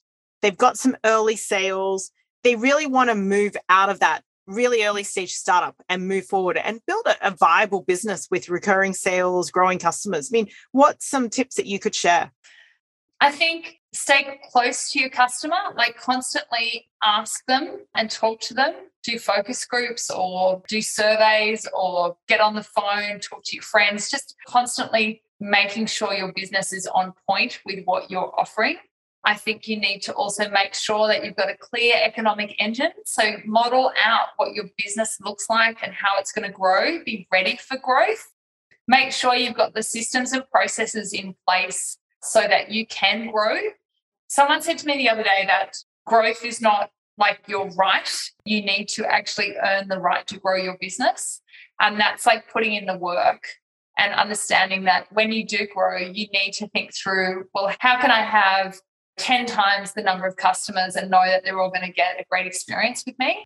they've 0.42 0.56
got 0.56 0.76
some 0.76 0.96
early 1.04 1.36
sales, 1.36 2.10
they 2.42 2.56
really 2.56 2.86
want 2.86 3.10
to 3.10 3.14
move 3.14 3.56
out 3.68 3.88
of 3.88 4.00
that 4.00 4.22
really 4.48 4.84
early 4.84 5.04
stage 5.04 5.32
startup 5.32 5.76
and 5.88 6.08
move 6.08 6.26
forward 6.26 6.56
and 6.56 6.80
build 6.86 7.06
a, 7.06 7.28
a, 7.28 7.30
viable 7.30 7.82
business 7.82 8.26
with 8.30 8.48
recurring 8.48 8.94
sales, 8.94 9.50
growing 9.50 9.78
customers? 9.78 10.30
I 10.30 10.32
mean, 10.32 10.48
what's 10.72 11.06
some 11.06 11.28
tips 11.28 11.56
that 11.56 11.66
you 11.66 11.78
could 11.78 11.94
share? 11.94 12.32
I 13.20 13.30
think 13.30 13.80
stay 13.92 14.40
close 14.50 14.90
to 14.92 15.00
your 15.00 15.10
customer, 15.10 15.56
like 15.76 15.96
constantly 15.96 16.88
ask 17.02 17.44
them 17.46 17.78
and 17.94 18.10
talk 18.10 18.40
to 18.40 18.54
them, 18.54 18.74
do 19.02 19.18
focus 19.18 19.64
groups 19.64 20.10
or 20.10 20.62
do 20.68 20.80
surveys 20.80 21.66
or 21.74 22.16
get 22.26 22.40
on 22.40 22.54
the 22.54 22.62
phone, 22.62 23.20
talk 23.20 23.42
to 23.44 23.56
your 23.56 23.62
friends, 23.62 24.10
just 24.10 24.34
constantly 24.46 25.22
making 25.40 25.86
sure 25.86 26.14
your 26.14 26.32
business 26.32 26.72
is 26.72 26.86
on 26.88 27.12
point 27.28 27.60
with 27.64 27.84
what 27.84 28.10
you're 28.10 28.32
offering. 28.38 28.76
I 29.28 29.34
think 29.34 29.68
you 29.68 29.78
need 29.78 30.00
to 30.04 30.14
also 30.14 30.48
make 30.48 30.72
sure 30.72 31.06
that 31.06 31.22
you've 31.22 31.36
got 31.36 31.50
a 31.50 31.56
clear 31.58 31.96
economic 32.02 32.54
engine. 32.58 32.92
So, 33.04 33.22
model 33.44 33.92
out 34.02 34.28
what 34.38 34.54
your 34.54 34.64
business 34.82 35.18
looks 35.20 35.50
like 35.50 35.80
and 35.82 35.92
how 35.92 36.18
it's 36.18 36.32
going 36.32 36.50
to 36.50 36.56
grow, 36.56 37.04
be 37.04 37.28
ready 37.30 37.58
for 37.58 37.76
growth. 37.76 38.26
Make 38.86 39.12
sure 39.12 39.34
you've 39.34 39.54
got 39.54 39.74
the 39.74 39.82
systems 39.82 40.32
and 40.32 40.48
processes 40.50 41.12
in 41.12 41.34
place 41.46 41.98
so 42.22 42.40
that 42.40 42.70
you 42.70 42.86
can 42.86 43.30
grow. 43.30 43.58
Someone 44.28 44.62
said 44.62 44.78
to 44.78 44.86
me 44.86 44.96
the 44.96 45.10
other 45.10 45.22
day 45.22 45.44
that 45.46 45.76
growth 46.06 46.42
is 46.42 46.62
not 46.62 46.88
like 47.18 47.40
your 47.46 47.68
right. 47.72 48.10
You 48.46 48.62
need 48.62 48.88
to 48.94 49.04
actually 49.04 49.56
earn 49.62 49.88
the 49.88 50.00
right 50.00 50.26
to 50.28 50.38
grow 50.38 50.56
your 50.56 50.78
business. 50.80 51.42
And 51.82 52.00
that's 52.00 52.24
like 52.24 52.50
putting 52.50 52.72
in 52.72 52.86
the 52.86 52.96
work 52.96 53.42
and 53.98 54.14
understanding 54.14 54.84
that 54.84 55.12
when 55.12 55.32
you 55.32 55.44
do 55.44 55.66
grow, 55.66 55.98
you 55.98 56.28
need 56.32 56.52
to 56.52 56.68
think 56.68 56.94
through 56.94 57.44
well, 57.52 57.74
how 57.78 58.00
can 58.00 58.10
I 58.10 58.22
have 58.22 58.80
10 59.18 59.46
times 59.46 59.92
the 59.92 60.02
number 60.02 60.26
of 60.26 60.36
customers 60.36 60.96
and 60.96 61.10
know 61.10 61.24
that 61.26 61.44
they're 61.44 61.60
all 61.60 61.70
going 61.70 61.86
to 61.86 61.92
get 61.92 62.20
a 62.20 62.24
great 62.30 62.46
experience 62.46 63.04
with 63.06 63.18
me. 63.18 63.44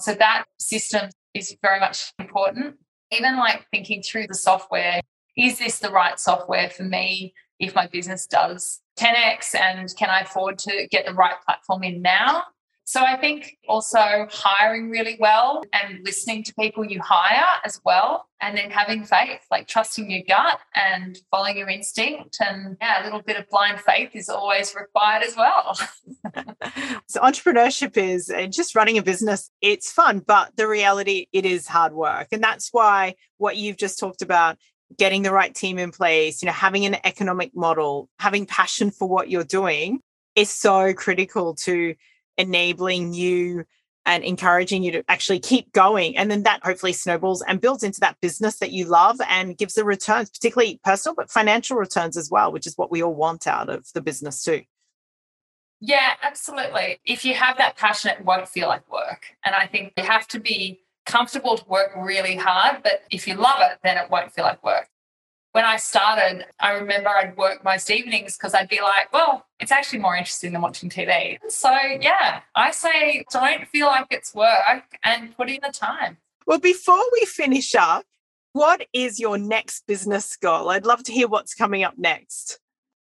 So 0.00 0.14
that 0.14 0.44
system 0.58 1.10
is 1.34 1.56
very 1.62 1.80
much 1.80 2.12
important. 2.18 2.76
Even 3.10 3.36
like 3.36 3.66
thinking 3.70 4.02
through 4.02 4.26
the 4.26 4.34
software 4.34 5.00
is 5.36 5.58
this 5.58 5.78
the 5.78 5.90
right 5.90 6.18
software 6.18 6.68
for 6.68 6.82
me 6.82 7.34
if 7.58 7.74
my 7.74 7.86
business 7.86 8.26
does 8.26 8.80
10x 8.98 9.54
and 9.58 9.94
can 9.96 10.10
I 10.10 10.20
afford 10.20 10.58
to 10.58 10.86
get 10.90 11.06
the 11.06 11.14
right 11.14 11.36
platform 11.44 11.84
in 11.84 12.02
now? 12.02 12.42
So 12.84 13.00
I 13.00 13.16
think 13.16 13.58
also 13.68 14.26
hiring 14.30 14.90
really 14.90 15.16
well 15.20 15.62
and 15.72 16.04
listening 16.04 16.42
to 16.44 16.54
people 16.54 16.84
you 16.84 17.00
hire 17.00 17.60
as 17.64 17.80
well, 17.84 18.26
and 18.40 18.56
then 18.56 18.70
having 18.70 19.04
faith, 19.04 19.40
like 19.50 19.68
trusting 19.68 20.10
your 20.10 20.22
gut 20.26 20.58
and 20.74 21.16
following 21.30 21.56
your 21.56 21.68
instinct. 21.68 22.38
And 22.40 22.76
yeah, 22.80 23.02
a 23.02 23.04
little 23.04 23.22
bit 23.22 23.36
of 23.36 23.48
blind 23.48 23.80
faith 23.80 24.10
is 24.14 24.28
always 24.28 24.74
required 24.74 25.22
as 25.22 25.36
well. 25.36 25.74
so 27.06 27.20
entrepreneurship 27.20 27.96
is 27.96 28.32
just 28.54 28.74
running 28.74 28.98
a 28.98 29.02
business. 29.02 29.50
It's 29.60 29.92
fun, 29.92 30.18
but 30.18 30.56
the 30.56 30.66
reality, 30.66 31.26
it 31.32 31.46
is 31.46 31.68
hard 31.68 31.92
work. 31.92 32.28
And 32.32 32.42
that's 32.42 32.70
why 32.72 33.14
what 33.38 33.56
you've 33.56 33.76
just 33.76 33.98
talked 33.98 34.22
about 34.22 34.58
getting 34.98 35.22
the 35.22 35.32
right 35.32 35.54
team 35.54 35.78
in 35.78 35.92
place, 35.92 36.42
you 36.42 36.46
know, 36.46 36.52
having 36.52 36.84
an 36.84 36.96
economic 37.04 37.52
model, 37.54 38.08
having 38.18 38.44
passion 38.44 38.90
for 38.90 39.08
what 39.08 39.30
you're 39.30 39.44
doing 39.44 40.00
is 40.34 40.50
so 40.50 40.92
critical 40.94 41.54
to 41.54 41.94
enabling 42.42 43.14
you 43.14 43.64
and 44.04 44.24
encouraging 44.24 44.82
you 44.82 44.90
to 44.92 45.04
actually 45.08 45.38
keep 45.38 45.72
going. 45.72 46.16
And 46.16 46.30
then 46.30 46.42
that 46.42 46.64
hopefully 46.64 46.92
snowballs 46.92 47.42
and 47.42 47.60
builds 47.60 47.84
into 47.84 48.00
that 48.00 48.20
business 48.20 48.58
that 48.58 48.72
you 48.72 48.84
love 48.84 49.20
and 49.28 49.56
gives 49.56 49.74
the 49.74 49.84
returns, 49.84 50.30
particularly 50.30 50.80
personal, 50.82 51.14
but 51.14 51.30
financial 51.30 51.76
returns 51.76 52.16
as 52.16 52.30
well, 52.30 52.52
which 52.52 52.66
is 52.66 52.76
what 52.76 52.90
we 52.90 53.02
all 53.02 53.14
want 53.14 53.46
out 53.46 53.68
of 53.68 53.86
the 53.94 54.00
business 54.00 54.42
too. 54.42 54.62
Yeah, 55.80 56.14
absolutely. 56.22 57.00
If 57.04 57.24
you 57.24 57.34
have 57.34 57.58
that 57.58 57.76
passion, 57.76 58.10
it 58.10 58.24
won't 58.24 58.48
feel 58.48 58.68
like 58.68 58.90
work. 58.90 59.26
And 59.44 59.54
I 59.54 59.66
think 59.66 59.92
you 59.96 60.04
have 60.04 60.26
to 60.28 60.40
be 60.40 60.80
comfortable 61.06 61.56
to 61.56 61.64
work 61.68 61.90
really 61.96 62.36
hard, 62.36 62.82
but 62.82 63.02
if 63.10 63.26
you 63.26 63.34
love 63.34 63.58
it, 63.60 63.78
then 63.82 63.96
it 63.96 64.10
won't 64.10 64.32
feel 64.32 64.44
like 64.44 64.62
work. 64.64 64.88
When 65.52 65.64
I 65.64 65.76
started, 65.76 66.46
I 66.60 66.72
remember 66.72 67.10
I'd 67.10 67.36
work 67.36 67.62
most 67.62 67.90
evenings 67.90 68.36
because 68.36 68.54
I'd 68.54 68.68
be 68.68 68.80
like, 68.80 69.12
well, 69.12 69.46
it's 69.60 69.70
actually 69.70 69.98
more 69.98 70.16
interesting 70.16 70.52
than 70.52 70.62
watching 70.62 70.88
TV. 70.88 71.38
So, 71.48 71.70
yeah, 72.00 72.40
I 72.54 72.70
say 72.70 73.24
don't 73.30 73.68
feel 73.68 73.86
like 73.86 74.06
it's 74.10 74.34
work 74.34 74.98
and 75.04 75.36
put 75.36 75.50
in 75.50 75.60
the 75.62 75.72
time. 75.72 76.16
Well, 76.46 76.58
before 76.58 77.02
we 77.12 77.26
finish 77.26 77.74
up, 77.74 78.04
what 78.52 78.86
is 78.92 79.20
your 79.20 79.38
next 79.38 79.86
business 79.86 80.36
goal? 80.36 80.70
I'd 80.70 80.86
love 80.86 81.02
to 81.04 81.12
hear 81.12 81.28
what's 81.28 81.54
coming 81.54 81.84
up 81.84 81.94
next. 81.96 82.58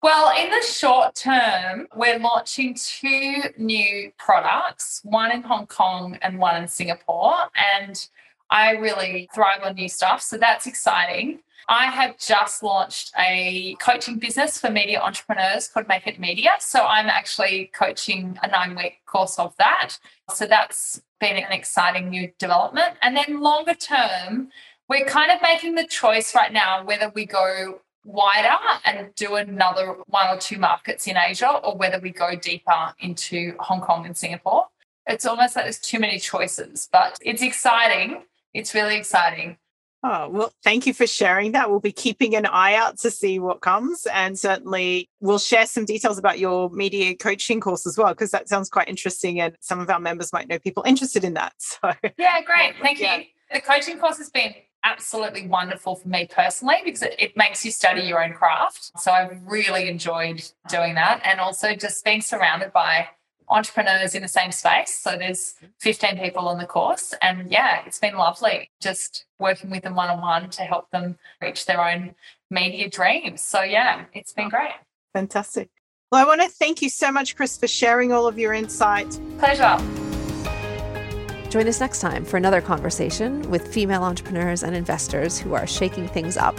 Well, 0.02 0.32
in 0.38 0.50
the 0.50 0.64
short 0.64 1.16
term, 1.16 1.88
we're 1.96 2.18
launching 2.18 2.74
two 2.74 3.42
new 3.56 4.12
products, 4.18 5.00
one 5.02 5.32
in 5.32 5.42
Hong 5.42 5.66
Kong 5.66 6.18
and 6.22 6.38
one 6.38 6.62
in 6.62 6.68
Singapore. 6.68 7.35
And 7.76 8.09
I 8.50 8.72
really 8.72 9.28
thrive 9.35 9.62
on 9.62 9.74
new 9.74 9.88
stuff. 9.88 10.22
So 10.22 10.38
that's 10.38 10.66
exciting. 10.66 11.40
I 11.68 11.87
have 11.87 12.16
just 12.18 12.62
launched 12.62 13.12
a 13.18 13.74
coaching 13.80 14.18
business 14.18 14.59
for 14.59 14.70
media 14.70 15.00
entrepreneurs 15.00 15.66
called 15.66 15.88
Make 15.88 16.06
It 16.06 16.20
Media. 16.20 16.50
So 16.61 16.85
I'm 16.85 17.06
actually 17.06 17.70
coaching 17.74 18.38
a 18.42 18.48
nine 18.48 18.76
week 18.76 19.00
course 19.06 19.38
of 19.38 19.56
that. 19.59 19.98
So 20.32 20.46
that's 20.46 21.02
been 21.18 21.37
an 21.37 21.50
exciting 21.50 22.11
new 22.11 22.30
development. 22.38 22.94
And 23.02 23.16
then 23.16 23.40
longer 23.40 23.74
term, 23.74 24.50
we're 24.88 25.06
kind 25.06 25.32
of 25.32 25.42
making 25.42 25.74
the 25.74 25.87
choice 25.87 26.35
right 26.37 26.52
now 26.52 26.85
whether 26.85 27.11
we 27.14 27.26
go 27.26 27.80
wider 28.04 28.56
and 28.85 29.12
do 29.16 29.35
another 29.35 29.96
one 30.06 30.28
or 30.28 30.38
two 30.38 30.59
markets 30.59 31.09
in 31.09 31.16
Asia 31.16 31.50
or 31.50 31.76
whether 31.76 31.98
we 31.98 32.11
go 32.11 32.37
deeper 32.37 32.94
into 33.00 33.54
Hong 33.59 33.80
Kong 33.80 34.06
and 34.06 34.16
Singapore. 34.16 34.66
It's 35.09 35.26
almost 35.26 35.56
like 35.56 35.64
there's 35.64 35.80
too 35.80 35.98
many 35.98 36.20
choices, 36.20 36.88
but 36.92 37.18
it's 37.20 37.42
exciting. 37.42 38.22
It's 38.57 38.75
really 38.75 38.97
exciting. 38.97 39.59
Oh, 40.03 40.29
well, 40.29 40.53
thank 40.62 40.87
you 40.87 40.95
for 40.95 41.07
sharing 41.07 41.53
that. 41.53 41.69
We'll 41.69 41.81
be 41.81 41.92
keeping 41.92 42.37
an 42.37 42.47
eye 42.47 42.75
out 42.75 42.99
to 42.99 43.11
see 43.11 43.38
what 43.38 43.61
comes. 43.61 44.07
And 44.12 44.38
certainly 44.38 45.11
we'll 45.21 45.38
share 45.38 45.66
some 45.66 45.85
details 45.85 46.16
about 46.16 46.38
your 46.38 46.71
media 46.71 47.16
coaching 47.16 47.61
course 47.61 47.87
as 47.87 47.99
well, 47.99 48.09
because 48.09 48.31
that 48.31 48.49
sounds 48.49 48.69
quite 48.69 48.88
interesting. 48.88 49.40
And 49.40 49.57
some 49.61 49.81
of 49.81 49.90
our 49.90 49.99
members 49.99 50.33
might 50.33 50.49
know 50.49 50.59
people 50.59 50.85
interested 50.87 51.25
in 51.25 51.35
that. 51.35 51.53
So, 51.83 51.92
yeah, 52.16 52.40
great. 52.42 52.75
Thank 52.81 53.01
yeah. 53.01 53.16
you. 53.16 53.25
The 53.53 53.61
coaching 53.61 53.99
course 53.99 54.19
has 54.19 54.31
been 54.31 54.55
absolutely 54.85 55.49
wonderful 55.49 55.97
for 55.97 56.09
me 56.09 56.29
personally 56.33 56.77
because 56.85 57.03
it, 57.03 57.16
it, 57.19 57.37
makes 57.37 57.64
you 57.64 57.71
study 57.71 58.03
your 58.03 58.23
own 58.23 58.33
craft. 58.33 58.92
So 58.99 59.11
I've 59.11 59.42
really 59.45 59.88
enjoyed 59.88 60.42
doing 60.69 60.95
that 60.95 61.21
and 61.25 61.40
also 61.40 61.75
just 61.75 62.05
being 62.05 62.21
surrounded 62.21 62.73
by 62.73 63.09
entrepreneurs 63.48 64.14
in 64.14 64.22
the 64.22 64.28
same 64.28 64.52
space. 64.52 64.98
So 64.98 65.16
there's 65.16 65.54
15 65.78 66.18
people 66.18 66.48
on 66.48 66.59
the 66.59 66.66
course. 66.66 67.14
And 67.22 67.50
yeah, 67.50 67.82
it's 67.87 67.98
been 67.98 68.16
lovely 68.16 68.70
just 68.80 69.24
working 69.38 69.70
with 69.70 69.82
them 69.82 69.94
one 69.94 70.11
on 70.11 70.20
one 70.20 70.50
to 70.50 70.62
help 70.62 70.90
them 70.90 71.18
reach 71.40 71.66
their 71.66 71.85
own 71.85 72.14
media 72.50 72.88
dreams. 72.88 73.40
So 73.42 73.62
yeah, 73.62 74.04
it's 74.12 74.32
been 74.32 74.48
great. 74.48 74.72
Fantastic. 75.12 75.70
Well, 76.12 76.22
I 76.22 76.26
want 76.26 76.40
to 76.42 76.48
thank 76.48 76.82
you 76.82 76.88
so 76.88 77.11
much, 77.11 77.37
Chris, 77.37 77.56
for 77.59 77.66
sharing 77.66 78.12
all 78.12 78.26
of 78.26 78.38
your 78.38 78.52
insight. 78.52 79.18
Pleasure. 79.38 79.76
Join 81.50 81.68
us 81.68 81.80
next 81.80 82.00
time 82.00 82.24
for 82.24 82.37
another 82.37 82.61
conversation 82.61 83.48
with 83.50 83.72
female 83.72 84.02
entrepreneurs 84.02 84.62
and 84.62 84.76
investors 84.76 85.38
who 85.38 85.54
are 85.54 85.66
shaking 85.66 86.06
things 86.09 86.37
up. 86.37 86.56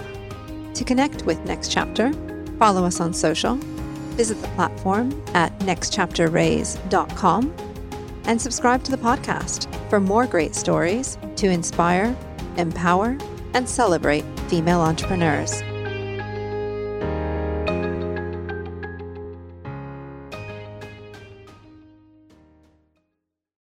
To 0.74 0.84
connect 0.84 1.24
with 1.24 1.44
Next 1.46 1.72
Chapter, 1.72 2.12
follow 2.58 2.84
us 2.84 3.00
on 3.00 3.14
social 3.14 3.60
visit 4.18 4.42
the 4.42 4.48
platform 4.50 5.24
at 5.34 5.58
nextchapterraise.com 5.60 7.54
and 8.26 8.42
subscribe 8.42 8.84
to 8.84 8.92
the 8.92 8.98
podcast 8.98 9.90
for 9.90 10.02
more 10.02 10.26
great 10.26 10.54
stories 10.56 11.18
to 11.38 11.48
inspire, 11.48 12.14
empower, 12.58 13.18
and 13.54 13.70
celebrate 13.70 14.26
female 14.50 14.82
entrepreneurs. 14.82 15.64